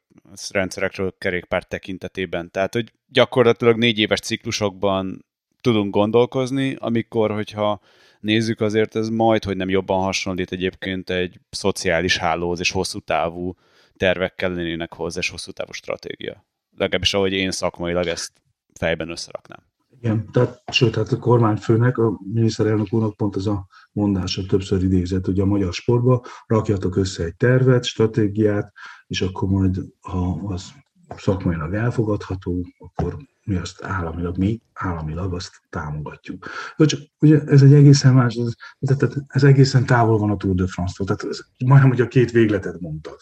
[0.50, 2.50] rendszerekről kerékpár tekintetében?
[2.50, 5.24] Tehát, hogy gyakorlatilag négy éves ciklusokban
[5.60, 7.80] tudunk gondolkozni, amikor, hogyha
[8.20, 13.54] nézzük, azért ez majd, hogy nem jobban hasonlít egyébként egy szociális hálóz és hosszú távú
[13.96, 16.44] tervekkel lennének hozzá, és hosszú távú stratégia.
[16.76, 18.32] Legalábbis ahogy én szakmailag ezt
[18.78, 19.68] fejben összeraknám.
[20.02, 25.24] Igen, tehát, sőt, hát a kormányfőnek, a miniszterelnök úrnak pont ez a mondása többször idézett,
[25.24, 28.72] hogy a magyar sportba rakjatok össze egy tervet, stratégiát,
[29.06, 30.72] és akkor majd, ha az
[31.16, 33.16] szakmailag elfogadható, akkor
[33.50, 36.46] mi azt államilag, mi államilag azt támogatjuk.
[36.76, 40.54] De csak ugye ez egy egészen más, ez, ez, ez egészen távol van a Tour
[40.54, 43.18] de France-tól, tehát ez, majdnem, hogy a két végletet mondtad.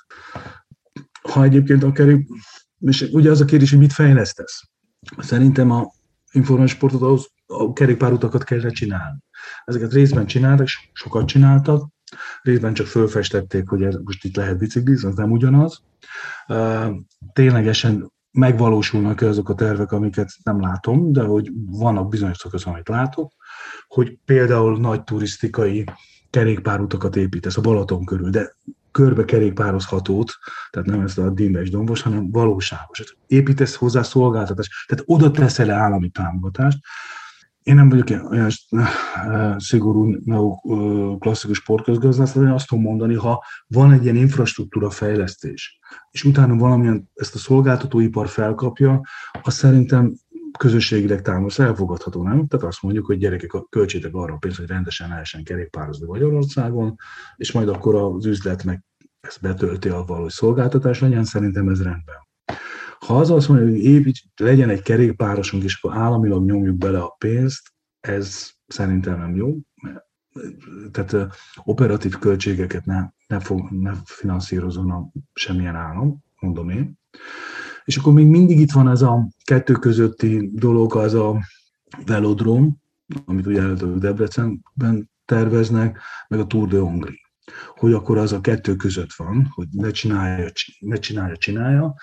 [1.22, 2.28] Ha egyébként a kerék,
[2.80, 4.62] és ugye az a kérdés, hogy mit fejlesztesz.
[5.18, 5.92] Szerintem a
[6.32, 9.18] informális sportot ahhoz a kerékpárutakat kellene csinálni.
[9.64, 11.88] Ezeket részben csináltak, sokat csináltak,
[12.42, 15.82] részben csak fölfestették, hogy ez most itt lehet biciklizni, az nem ugyanaz.
[17.32, 23.32] Ténylegesen megvalósulnak azok a tervek, amiket nem látom, de hogy vannak bizonyos szakaszok, amit látok,
[23.86, 25.84] hogy például nagy turisztikai
[26.30, 28.56] kerékpárutakat építesz a Balaton körül, de
[28.90, 30.32] körbe kerékpározhatót,
[30.70, 33.16] tehát nem ezt a dimbes dombos, hanem valóságos.
[33.26, 36.78] Építesz hozzá szolgáltatást, tehát oda teszel állami támogatást,
[37.68, 38.48] én nem vagyok olyan
[39.58, 40.14] szigorú
[41.18, 45.78] klasszikus sportközgazdász, de azt tudom mondani, ha van egy ilyen infrastruktúra fejlesztés,
[46.10, 49.00] és utána valamilyen ezt a szolgáltatóipar felkapja,
[49.42, 50.14] az szerintem
[50.58, 52.46] közösségileg támasz elfogadható, nem?
[52.46, 56.94] Tehát azt mondjuk, hogy gyerekek, költsétek arra a pénzt, hogy rendesen lehessen kerékpározni Magyarországon,
[57.36, 58.84] és majd akkor az üzlet meg
[59.20, 62.27] ezt betölti a valós szolgáltatás legyen, szerintem ez rendben.
[63.06, 67.16] Ha az azt mondja, hogy építs, legyen egy kerékpárosunk, és akkor államilag nyomjuk bele a
[67.18, 69.56] pénzt, ez szerintem nem jó.
[70.90, 71.16] Tehát
[71.64, 76.98] operatív költségeket ne, ne, fog, ne finanszírozon a semmilyen állam, mondom én.
[77.84, 81.38] És akkor még mindig itt van ez a kettő közötti dolog, az a
[82.06, 82.80] velodrom,
[83.24, 87.26] amit ugye előtt Debrecenben terveznek, meg a Tour de Hongrie.
[87.76, 91.94] Hogy akkor az a kettő között van, hogy ne csinálja, ne csinálja, csinálja,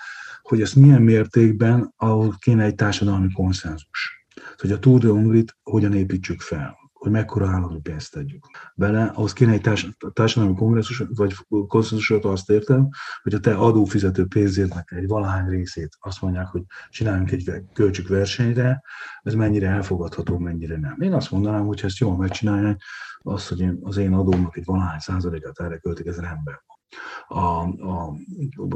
[0.48, 4.26] hogy ezt milyen mértékben, ahol kéne egy társadalmi konszenzus.
[4.56, 9.32] Hogy a Tour de Hongrit hogyan építsük fel, hogy mekkora állami pénzt tegyük bele, ahhoz
[9.32, 9.70] kéne egy
[10.12, 12.88] társadalmi kongresszus, vagy konszenzusot azt értem,
[13.22, 18.82] hogy a te adófizető pénzének egy valahány részét azt mondják, hogy csináljunk egy költsük versenyre,
[19.22, 20.96] ez mennyire elfogadható, mennyire nem.
[21.00, 22.82] Én azt mondanám, hogy ha ezt jól megcsinálják,
[23.18, 26.60] az, hogy én, az én adómnak egy valahány százalékát erre költik, ez rendben
[27.28, 28.16] a, a,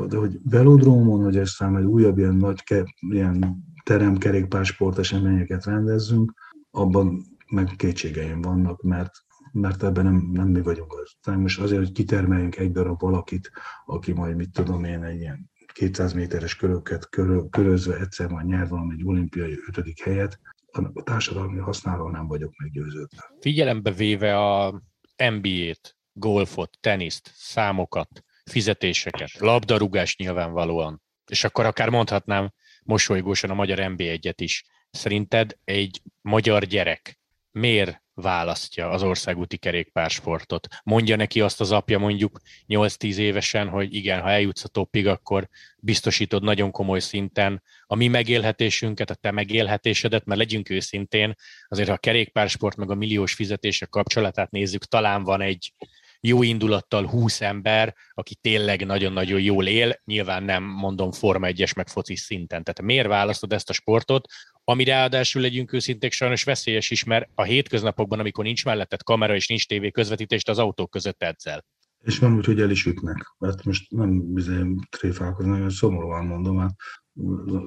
[0.07, 6.33] de hogy velodrómon, hogy aztán egy újabb ilyen nagy ke, ilyen teremkerékpársport eseményeket rendezzünk,
[6.71, 9.13] abban meg kétségeim vannak, mert
[9.53, 11.13] mert ebben nem, nem mi vagyunk az.
[11.23, 13.51] Tehát most azért, hogy kitermeljünk egy darab valakit,
[13.87, 18.69] aki majd, mit tudom én, egy ilyen 200 méteres köröket körö, körözve egyszer majd nyer
[18.69, 20.41] valami egy olimpiai ötödik helyet,
[20.73, 23.35] a társadalmi használó nem vagyok meggyőződve.
[23.41, 24.83] Figyelembe véve a
[25.17, 32.53] NBA-t, golfot, teniszt, számokat, fizetéseket, labdarúgás nyilvánvalóan, és akkor akár mondhatnám
[32.83, 34.65] mosolygósan a magyar NB1-et is.
[34.91, 37.21] Szerinted egy magyar gyerek
[37.53, 40.67] miért választja az országúti kerékpársportot?
[40.83, 45.49] Mondja neki azt az apja mondjuk 8-10 évesen, hogy igen, ha eljutsz a toppig, akkor
[45.79, 51.35] biztosítod nagyon komoly szinten a mi megélhetésünket, a te megélhetésedet, mert legyünk őszintén,
[51.69, 55.73] azért ha a kerékpársport meg a milliós fizetések kapcsolatát nézzük, talán van egy
[56.21, 61.89] jó indulattal 20 ember, aki tényleg nagyon-nagyon jól él, nyilván nem mondom Forma 1-es meg
[61.89, 62.65] foci szinten.
[62.65, 64.27] Tehát miért választod ezt a sportot,
[64.65, 69.49] ami ráadásul legyünk őszinték sajnos veszélyes is, mert a hétköznapokban, amikor nincs melletted kamera és
[69.49, 71.65] nincs tévé közvetítést, az autók között edzel.
[72.05, 73.35] És van úgy, hogy el is ütnek.
[73.39, 76.75] Mert most nem bizony tréfálkozni, nagyon szomorúan mondom, hát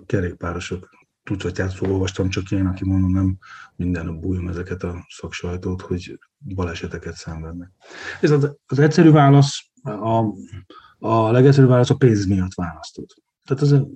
[0.05, 0.89] kerékpárosok
[1.23, 3.37] tucatját olvastam, csak én, aki mondom, nem
[3.75, 7.71] minden nap bújom ezeket a szaksajtót, hogy baleseteket szenvednek.
[8.21, 10.23] Ez az, az egyszerű válasz, a,
[10.99, 13.05] a legegyszerűbb válasz a pénz miatt választod.
[13.43, 13.87] Tehát az a,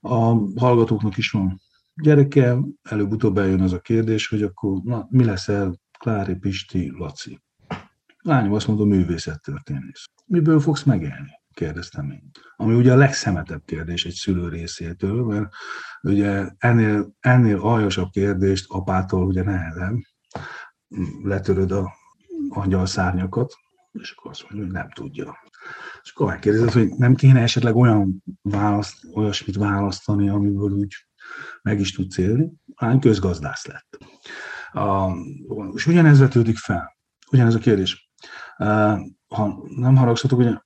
[0.00, 1.60] a hallgatóknak is van
[1.94, 7.40] gyereke, előbb-utóbb eljön az a kérdés, hogy akkor na, mi leszel Klári, Pisti, Laci.
[8.18, 10.04] Lányom azt mondta, művészettörténész.
[10.26, 11.42] Miből fogsz megélni?
[11.54, 12.30] Kérdeztem én.
[12.56, 15.48] Ami ugye a legszemetebb kérdés egy szülő részétől, mert
[16.02, 20.06] ugye ennél, ennél aljasabb kérdést apától ugye nehezen
[21.22, 21.92] letöröd a
[22.48, 23.52] angyal szárnyakat,
[23.92, 25.38] és akkor azt mondja, hogy nem tudja.
[26.02, 30.94] És akkor megkérdezed, hogy nem kéne esetleg olyan választ, olyasmit választani, amiből úgy
[31.62, 32.52] meg is tudsz élni.
[32.74, 33.98] Hány közgazdász lett.
[34.72, 35.12] A,
[35.74, 36.96] és ugyanez vetődik fel.
[37.30, 38.10] Ugyanez a kérdés.
[39.28, 40.58] Ha nem haragszatok, ugye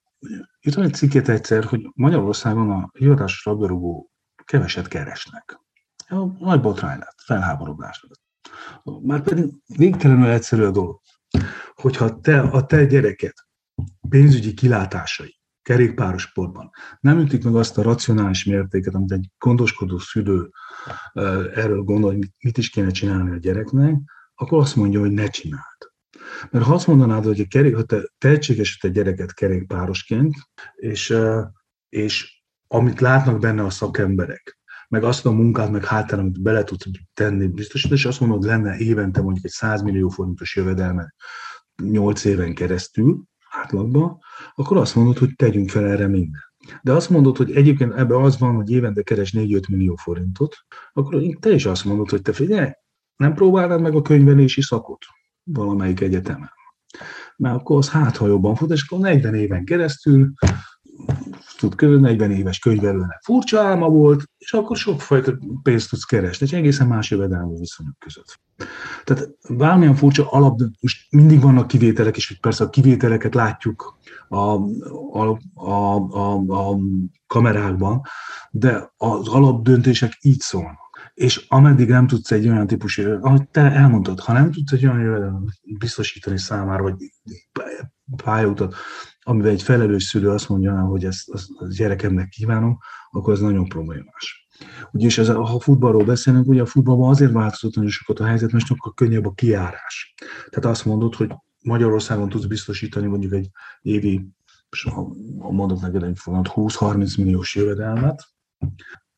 [0.61, 4.11] Írtam egy cikket egyszer, hogy Magyarországon a hivatásos labdarúgó
[4.45, 5.61] keveset keresnek.
[6.09, 9.03] A nagy botrány lett, felháborodás lett.
[9.03, 9.45] Már pedig
[9.77, 11.01] végtelenül egyszerű a dolog.
[11.75, 13.47] Hogyha te, a te gyereket
[14.09, 15.39] pénzügyi kilátásai
[15.69, 20.51] kerékpáros sportban nem ütik meg azt a racionális mértéket, amit egy gondoskodó szülő
[21.55, 23.97] erről gondol, hogy mit is kéne csinálni a gyereknek,
[24.35, 25.78] akkor azt mondja, hogy ne csináld.
[26.51, 30.35] Mert ha azt mondanád, hogy a kerék, ha te tehetséges a gyereket kerékpárosként,
[30.75, 31.17] és,
[31.89, 34.59] és amit látnak benne a szakemberek,
[34.89, 38.77] meg azt a munkát, meg hátán, amit bele tudsz tenni biztosítani, és azt mondod, lenne
[38.77, 41.15] évente mondjuk egy 100 millió forintos jövedelme
[41.83, 44.19] 8 éven keresztül átlagban,
[44.55, 46.47] akkor azt mondod, hogy tegyünk fel erre mindent.
[46.83, 50.57] De azt mondod, hogy egyébként ebbe az van, hogy évente keres 4-5 millió forintot,
[50.93, 52.71] akkor te is azt mondod, hogy te figyelj,
[53.17, 55.05] nem próbálnád meg a könyvelési szakot
[55.53, 56.51] valamelyik egyetemen.
[57.37, 60.33] Mert akkor az hát, ha jobban fut, és akkor 40 éven keresztül
[61.59, 62.01] tud kb.
[62.01, 67.11] 40 éves könyvelőnek furcsa álma volt, és akkor sokfajta pénzt tudsz keresni, és egészen más
[67.11, 68.41] jövedelmi viszonyok között.
[69.05, 75.39] Tehát bármilyen furcsa alap, most mindig vannak kivételek, és persze a kivételeket látjuk a, a,
[75.55, 76.79] a, a, a
[77.27, 78.01] kamerákban,
[78.51, 80.88] de az alapdöntések így szólnak
[81.19, 85.01] és ameddig nem tudsz egy olyan típusú, ahogy te elmondtad, ha nem tudsz egy olyan
[85.01, 86.95] jövedelmet biztosítani számára, vagy
[88.25, 88.75] pályautat,
[89.21, 92.79] amivel egy felelős szülő azt mondja, hogy ezt, a gyerekemnek kívánom,
[93.11, 94.49] akkor ez nagyon problémás.
[94.93, 98.67] Ugyanis ez, ha futballról beszélünk, ugye a futballban azért változott nagyon sokat a helyzet, mert
[98.67, 100.15] sokkal könnyebb a kiárás.
[100.51, 103.51] Tehát azt mondod, hogy Magyarországon tudsz biztosítani mondjuk egy
[103.83, 104.29] évi,
[104.91, 108.25] ha mondok neked egy 20-30 milliós jövedelmet,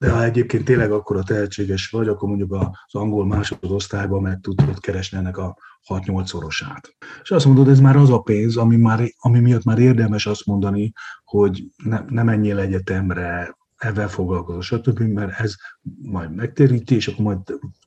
[0.00, 4.80] de ha egyébként tényleg akkor a tehetséges vagy, akkor mondjuk az angol másodosztályban meg tudod
[4.80, 5.56] keresni ennek a
[5.88, 6.96] 6-8 szorosát.
[7.22, 10.46] És azt mondod, ez már az a pénz, ami, már, ami miatt már érdemes azt
[10.46, 10.92] mondani,
[11.24, 15.54] hogy ne, ne menjél egyetemre, ebben foglalkozol, stb., mert ez
[16.02, 17.38] majd megtéríti, és akkor majd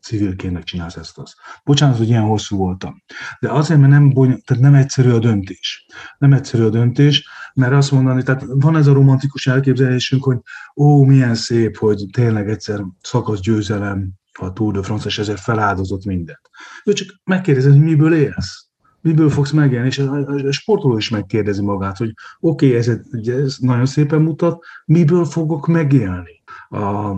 [0.01, 1.35] civilként megcsinálsz ezt azt.
[1.63, 3.03] Bocsánat, hogy ilyen hosszú voltam.
[3.39, 5.85] De azért, mert nem, bony- tehát nem egyszerű a döntés.
[6.17, 10.37] Nem egyszerű a döntés, mert azt mondani, tehát van ez a romantikus elképzelésünk, hogy
[10.75, 16.05] ó, milyen szép, hogy tényleg egyszer szakasz győzelem a Tour de France, és ezért feláldozott
[16.05, 16.49] mindent.
[16.85, 18.67] Ő csak megkérdezi, hogy miből élsz
[19.03, 23.85] miből fogsz megélni, és a sportoló is megkérdezi magát, hogy oké, okay, ez, ez nagyon
[23.85, 26.43] szépen mutat, miből fogok megélni.
[26.69, 27.17] A, a,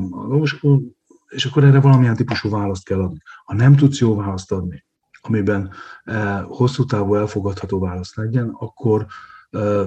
[1.29, 3.17] és akkor erre valamilyen típusú választ kell adni.
[3.45, 4.85] Ha nem tudsz jó választ adni,
[5.21, 5.71] amiben
[6.03, 9.05] eh, hosszú távú elfogadható választ legyen, akkor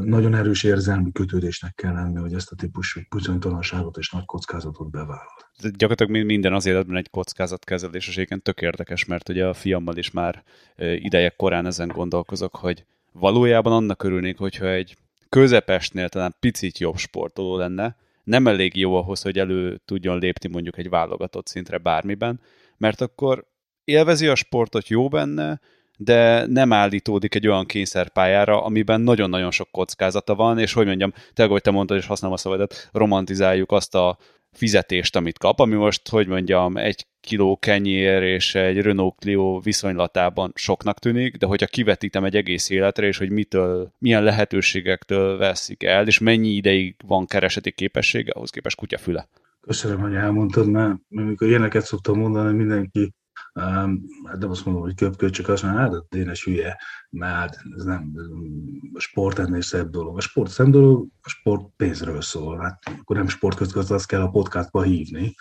[0.00, 5.36] nagyon erős érzelmi kötődésnek kell lenni, hogy ezt a típusú bizonytalanságot és nagy kockázatot bevállal.
[5.62, 9.96] De gyakorlatilag minden az életben egy kockázatkezelés, és egyébként tök érdekes, mert ugye a fiammal
[9.96, 10.42] is már
[10.76, 14.96] ideje korán ezen gondolkozok, hogy valójában annak örülnék, hogyha egy
[15.28, 20.78] közepesnél talán picit jobb sportoló lenne, nem elég jó ahhoz, hogy elő tudjon lépni mondjuk
[20.78, 22.40] egy válogatott szintre bármiben,
[22.76, 23.46] mert akkor
[23.84, 25.60] élvezi a sportot, jó benne,
[26.00, 31.46] de nem állítódik egy olyan kényszerpályára, amiben nagyon-nagyon sok kockázata van, és hogy mondjam, te,
[31.46, 34.18] hogy te mondtad, és használom a szavadat, romantizáljuk azt a
[34.52, 40.52] fizetést, amit kap, ami most, hogy mondjam, egy kiló kenyér és egy Renault Clio viszonylatában
[40.54, 46.06] soknak tűnik, de hogyha kivetítem egy egész életre, és hogy mitől, milyen lehetőségektől veszik el,
[46.06, 49.28] és mennyi ideig van kereseti képessége, ahhoz képest kutyafüle.
[49.60, 53.12] Köszönöm, hogy elmondtad, mert amikor ilyeneket szoktam mondani, mindenki
[54.24, 56.80] hát nem azt mondom, hogy köpköd, csak azt mondom, hát Dénes hülye,
[57.10, 58.12] mert hát ez nem
[58.92, 60.16] a sport ennél szebb dolog.
[60.16, 62.58] A sport szebb dolog, a sport pénzről szól.
[62.58, 65.34] Hát akkor nem sportközgazdász kell a podcastba hívni,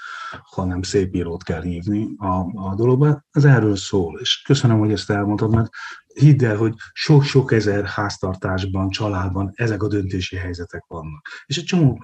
[0.44, 3.26] hanem szép írót kell hívni a, a dologba.
[3.32, 4.20] Ez erről szól.
[4.20, 5.70] És köszönöm, hogy ezt elmondtad, mert
[6.14, 11.28] hidd el, hogy sok-sok ezer háztartásban, családban ezek a döntési helyzetek vannak.
[11.46, 12.04] És egy csomó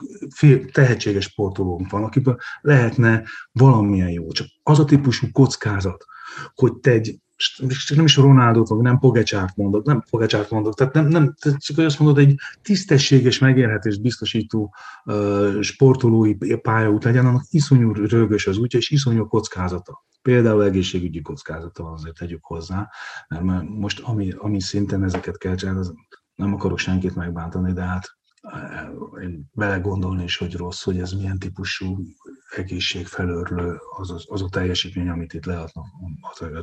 [0.71, 4.31] tehetséges sportolónk van, akiből lehetne valamilyen jó.
[4.31, 6.05] Csak az a típusú kockázat,
[6.53, 7.22] hogy te egy
[7.95, 11.77] nem is Ronaldot, vagy nem Pogacsárt mondok, nem Pogacsárt mondok, tehát nem, nem tehát csak
[11.77, 14.75] azt mondod, egy tisztességes megélhetést biztosító
[15.05, 20.05] uh, sportolói pályaút legyen, annak iszonyú rögös az útja, és iszonyú kockázata.
[20.21, 22.89] Például egészségügyi kockázata van, azért tegyük hozzá,
[23.27, 25.87] mert most ami, ami szinten ezeket kell csinálni,
[26.35, 28.17] nem akarok senkit megbántani, de hát
[29.51, 31.97] belegondolni is, hogy rossz, hogy ez milyen típusú
[32.55, 35.85] egészség felörlő az, az, az a teljesítmény, amit itt leadnak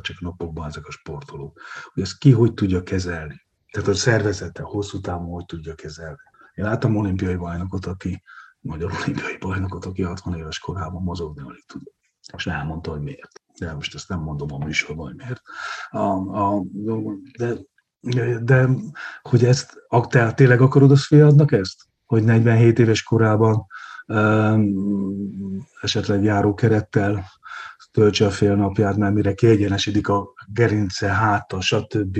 [0.01, 1.61] csak napokban ezek a sportolók.
[1.93, 3.41] Hogy ezt ki hogy tudja kezelni.
[3.71, 6.17] Tehát a szervezete hosszú távon hogy tudja kezelni.
[6.53, 8.23] Én láttam olimpiai bajnokot, aki,
[8.59, 11.81] magyar olimpiai bajnokot, aki 60 éves korában mozogni alig tud.
[12.35, 13.41] És elmondta, hogy miért.
[13.59, 15.41] De most ezt nem mondom a műsorban, hogy miért.
[15.89, 16.63] A, a,
[17.37, 17.57] de
[18.41, 18.69] de
[19.21, 19.73] hogy ezt,
[20.09, 21.81] te tényleg akarod, azt fiadnak ezt?
[22.05, 23.65] Hogy 47 éves korában
[24.07, 27.25] um, esetleg járókerettel
[27.91, 32.19] töltse a fél napját, mert mire kiegyenesedik a gerince, háta, stb.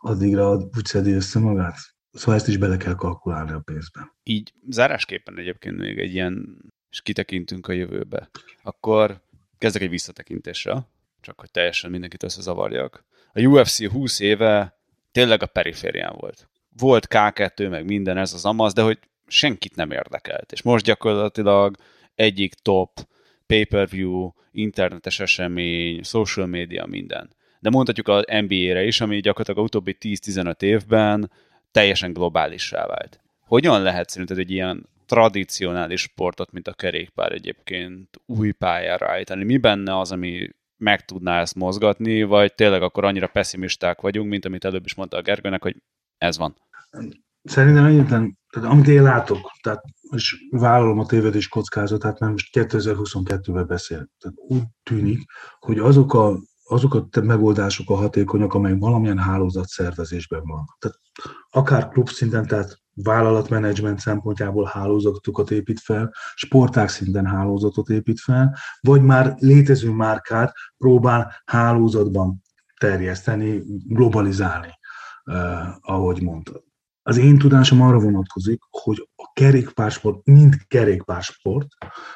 [0.00, 1.76] addigra úgy szedi össze magát.
[2.12, 4.12] Szóval ezt is bele kell kalkulálni a pénzben.
[4.22, 6.58] Így zárásképpen egyébként még egy ilyen,
[6.90, 8.30] és kitekintünk a jövőbe,
[8.62, 9.20] akkor
[9.58, 10.86] kezdek egy visszatekintésre,
[11.20, 13.04] csak hogy teljesen mindenkit összezavarjak.
[13.32, 14.77] A UFC 20 éve
[15.18, 16.48] tényleg a periférián volt.
[16.78, 20.52] Volt K2, meg minden ez az amaz, de hogy senkit nem érdekelt.
[20.52, 21.76] És most gyakorlatilag
[22.14, 22.90] egyik top
[23.46, 27.30] pay-per-view, internetes esemény, social media, minden.
[27.60, 31.30] De mondhatjuk az NBA-re is, ami gyakorlatilag a utóbbi 10-15 évben
[31.70, 33.20] teljesen globálissá vált.
[33.40, 39.44] Hogyan lehet szerinted egy ilyen tradicionális sportot, mint a kerékpár egyébként új pályára állítani?
[39.44, 40.48] Mi benne az, ami
[40.78, 45.16] meg tudná ezt mozgatni, vagy tényleg akkor annyira pessimisták vagyunk, mint amit előbb is mondta
[45.16, 45.76] a Gergőnek, hogy
[46.18, 46.56] ez van?
[47.42, 53.66] Szerintem egyetlen, tehát amit én látok, tehát és vállalom a tévedés kockázatát, mert most 2022-ben
[53.66, 54.08] beszél.
[54.18, 60.42] Tehát úgy tűnik, hogy azok a, azok a megoldások a hatékonyak, amelyek valamilyen hálózat szervezésben
[60.44, 60.64] van.
[60.78, 60.98] Tehát
[61.50, 69.02] akár klub szinten, tehát vállalatmenedzsment szempontjából hálózatokat épít fel, sporták szinten hálózatot épít fel, vagy
[69.02, 72.42] már létező márkát próbál hálózatban
[72.80, 74.78] terjeszteni, globalizálni,
[75.24, 76.66] eh, ahogy mondtad.
[77.02, 81.66] Az én tudásom arra vonatkozik, hogy a kerékpársport, mind kerékpársport,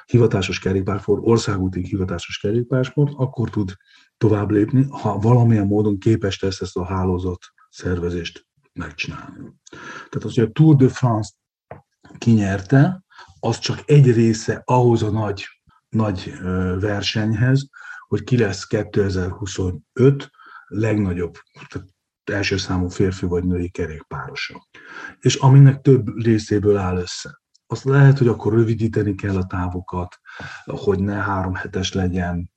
[0.05, 3.73] hivatásos kerékpársport, országúti hivatásos kerékpársport, akkor tud
[4.17, 9.53] tovább lépni, ha valamilyen módon képes tesz ezt a hálózat szervezést megcsinálni.
[9.95, 11.31] Tehát az, hogy a Tour de France
[12.19, 13.05] kinyerte,
[13.41, 15.47] az csak egy része ahhoz a nagy,
[15.89, 16.33] nagy
[16.81, 17.69] versenyhez,
[18.09, 20.31] hogy ki lesz 2025
[20.67, 21.35] legnagyobb,
[21.69, 21.89] tehát
[22.25, 24.69] első számú férfi vagy női kerékpárosa.
[25.21, 27.41] És aminek több részéből áll össze.
[27.67, 30.21] Azt lehet, hogy akkor rövidíteni kell a távokat,
[30.65, 32.51] hogy ne három hetes legyen,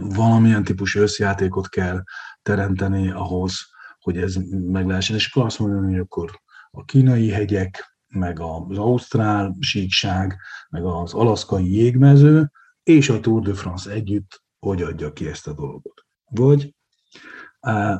[0.00, 2.02] valamilyen típusú összjátékot kell
[2.42, 3.73] teremteni ahhoz,
[4.04, 5.16] hogy ez meg lehessen.
[5.16, 6.40] És akkor azt mondani, hogy akkor
[6.70, 10.36] a kínai hegyek, meg az ausztrál síkság,
[10.68, 12.50] meg az alaszkai jégmező,
[12.82, 16.06] és a Tour de France együtt hogy adja ki ezt a dolgot.
[16.30, 16.74] Vagy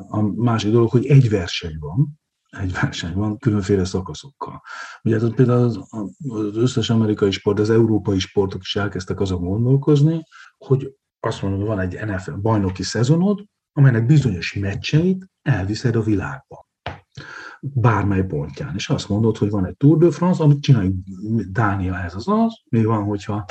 [0.07, 4.61] a másik dolog, hogy egy verseny van, egy verseny van különféle szakaszokkal.
[5.03, 5.79] Ugye hát például az,
[6.27, 10.23] az összes amerikai sport, az európai sportok is elkezdtek azon gondolkozni,
[10.57, 13.45] hogy azt mondom, hogy van egy NFL bajnoki szezonod,
[13.77, 16.67] amelynek bizonyos meccseit elviszed a világba.
[17.61, 18.75] Bármely pontján.
[18.75, 20.95] És azt mondod, hogy van egy Tour de France, amit csináljuk
[21.51, 23.45] Dánia, ez az az, mi van, hogyha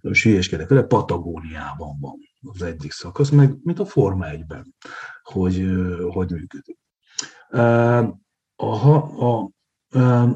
[0.00, 4.74] hülyeskedek vele, Patagóniában van az egyik szakasz, meg mint a Forma 1-ben,
[5.22, 5.66] hogy
[6.10, 6.78] hogy működik.
[8.56, 8.86] A,
[9.26, 9.50] a,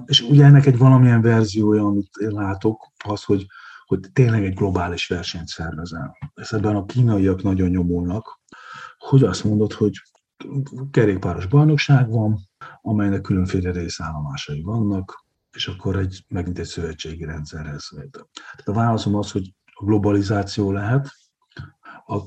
[0.04, 3.46] és ugye ennek egy valamilyen verziója, amit én látok, az, hogy,
[3.86, 6.16] hogy tényleg egy globális versenyt szervezel.
[6.34, 8.40] És ebben a kínaiak nagyon nyomulnak,
[9.08, 9.92] hogy azt mondod, hogy
[10.90, 12.38] kerékpáros bajnokság van,
[12.80, 17.88] amelynek különféle részállomásai vannak, és akkor egy, megint egy szövetségi rendszerhez.
[18.10, 21.10] Tehát a válaszom az, hogy a globalizáció lehet,
[22.06, 22.18] a,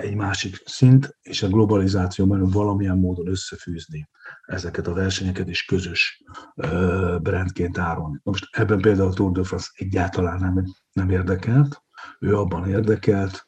[0.00, 4.08] egy másik szint, és a globalizációban valamilyen módon összefűzni
[4.46, 6.22] ezeket a versenyeket, és közös
[6.54, 8.20] ö, brandként árulni.
[8.22, 11.82] Most ebben például a Tour de France egyáltalán nem, nem érdekelt,
[12.18, 13.46] ő abban érdekelt,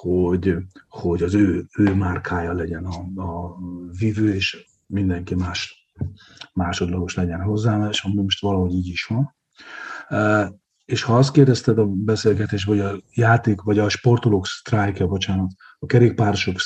[0.00, 0.56] hogy,
[0.88, 3.56] hogy az ő, ő márkája legyen a, a
[3.98, 5.88] vívő, és mindenki más
[6.52, 9.36] másodlagos legyen hozzá, és most valahogy így is van.
[10.84, 15.86] És ha azt kérdezted a beszélgetés, vagy a játék, vagy a sportolók sztrájkja, bocsánat, a
[15.86, 16.56] kerékpársok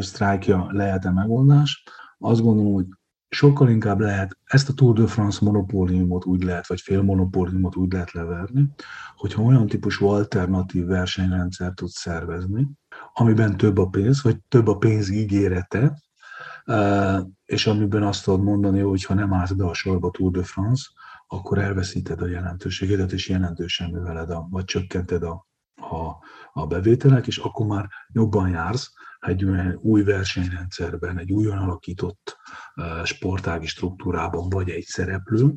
[0.00, 1.84] sztrájkja lehet-e megoldás,
[2.18, 2.86] azt gondolom, hogy
[3.28, 7.92] sokkal inkább lehet, ezt a Tour de France monopóliumot úgy lehet, vagy fél monopóliumot úgy
[7.92, 8.68] lehet leverni,
[9.16, 12.68] hogyha olyan típusú alternatív versenyrendszert tud szervezni,
[13.12, 16.02] amiben több a pénz, vagy több a pénz ígérete,
[17.44, 20.88] és amiben azt tudod mondani, hogy ha nem állsz be a sorba Tour de France,
[21.26, 26.16] akkor elveszíted a jelentőségedet, és jelentősen növeled, a, vagy csökkented a, a,
[26.52, 32.36] a bevételek, és akkor már jobban jársz, egy olyan új versenyrendszerben, egy újon alakított
[33.04, 35.54] sportági struktúrában vagy egy szereplő,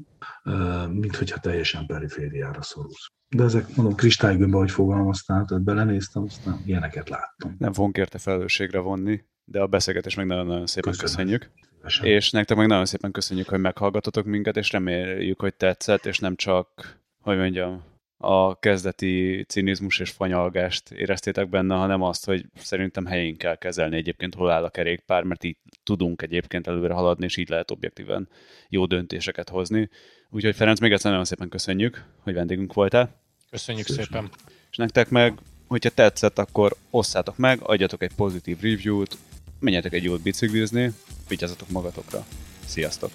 [0.89, 3.07] mint hogyha teljesen perifériára szorulsz.
[3.35, 7.55] De ezek, mondom, kristálygömbbe, hogy fogalmaztál, tehát belenéztem, aztán ilyeneket láttam.
[7.57, 11.11] Nem fogunk érte felelősségre vonni, de a beszélgetés meg nagyon-nagyon szépen Köszönöm.
[11.15, 11.51] köszönjük.
[11.81, 12.11] Köszönöm.
[12.11, 16.35] És nektek meg nagyon szépen köszönjük, hogy meghallgatotok minket, és reméljük, hogy tetszett, és nem
[16.35, 17.83] csak, hogy mondjam,
[18.21, 24.35] a kezdeti cinizmus és fanyalgást éreztétek benne, hanem azt, hogy szerintem helyén kell kezelni egyébként,
[24.35, 28.29] hol áll a kerékpár, mert így tudunk egyébként előre haladni, és így lehet objektíven
[28.69, 29.89] jó döntéseket hozni.
[30.29, 33.21] Úgyhogy Ferenc, még egyszer nagyon szépen köszönjük, hogy vendégünk voltál.
[33.49, 34.03] Köszönjük Szépen.
[34.03, 34.29] szépen.
[34.71, 35.33] És nektek meg,
[35.67, 39.17] hogyha tetszett, akkor osszátok meg, adjatok egy pozitív review-t,
[39.59, 40.91] menjetek egy jót biciklizni,
[41.27, 42.25] vigyázzatok magatokra.
[42.65, 43.11] Sziasztok!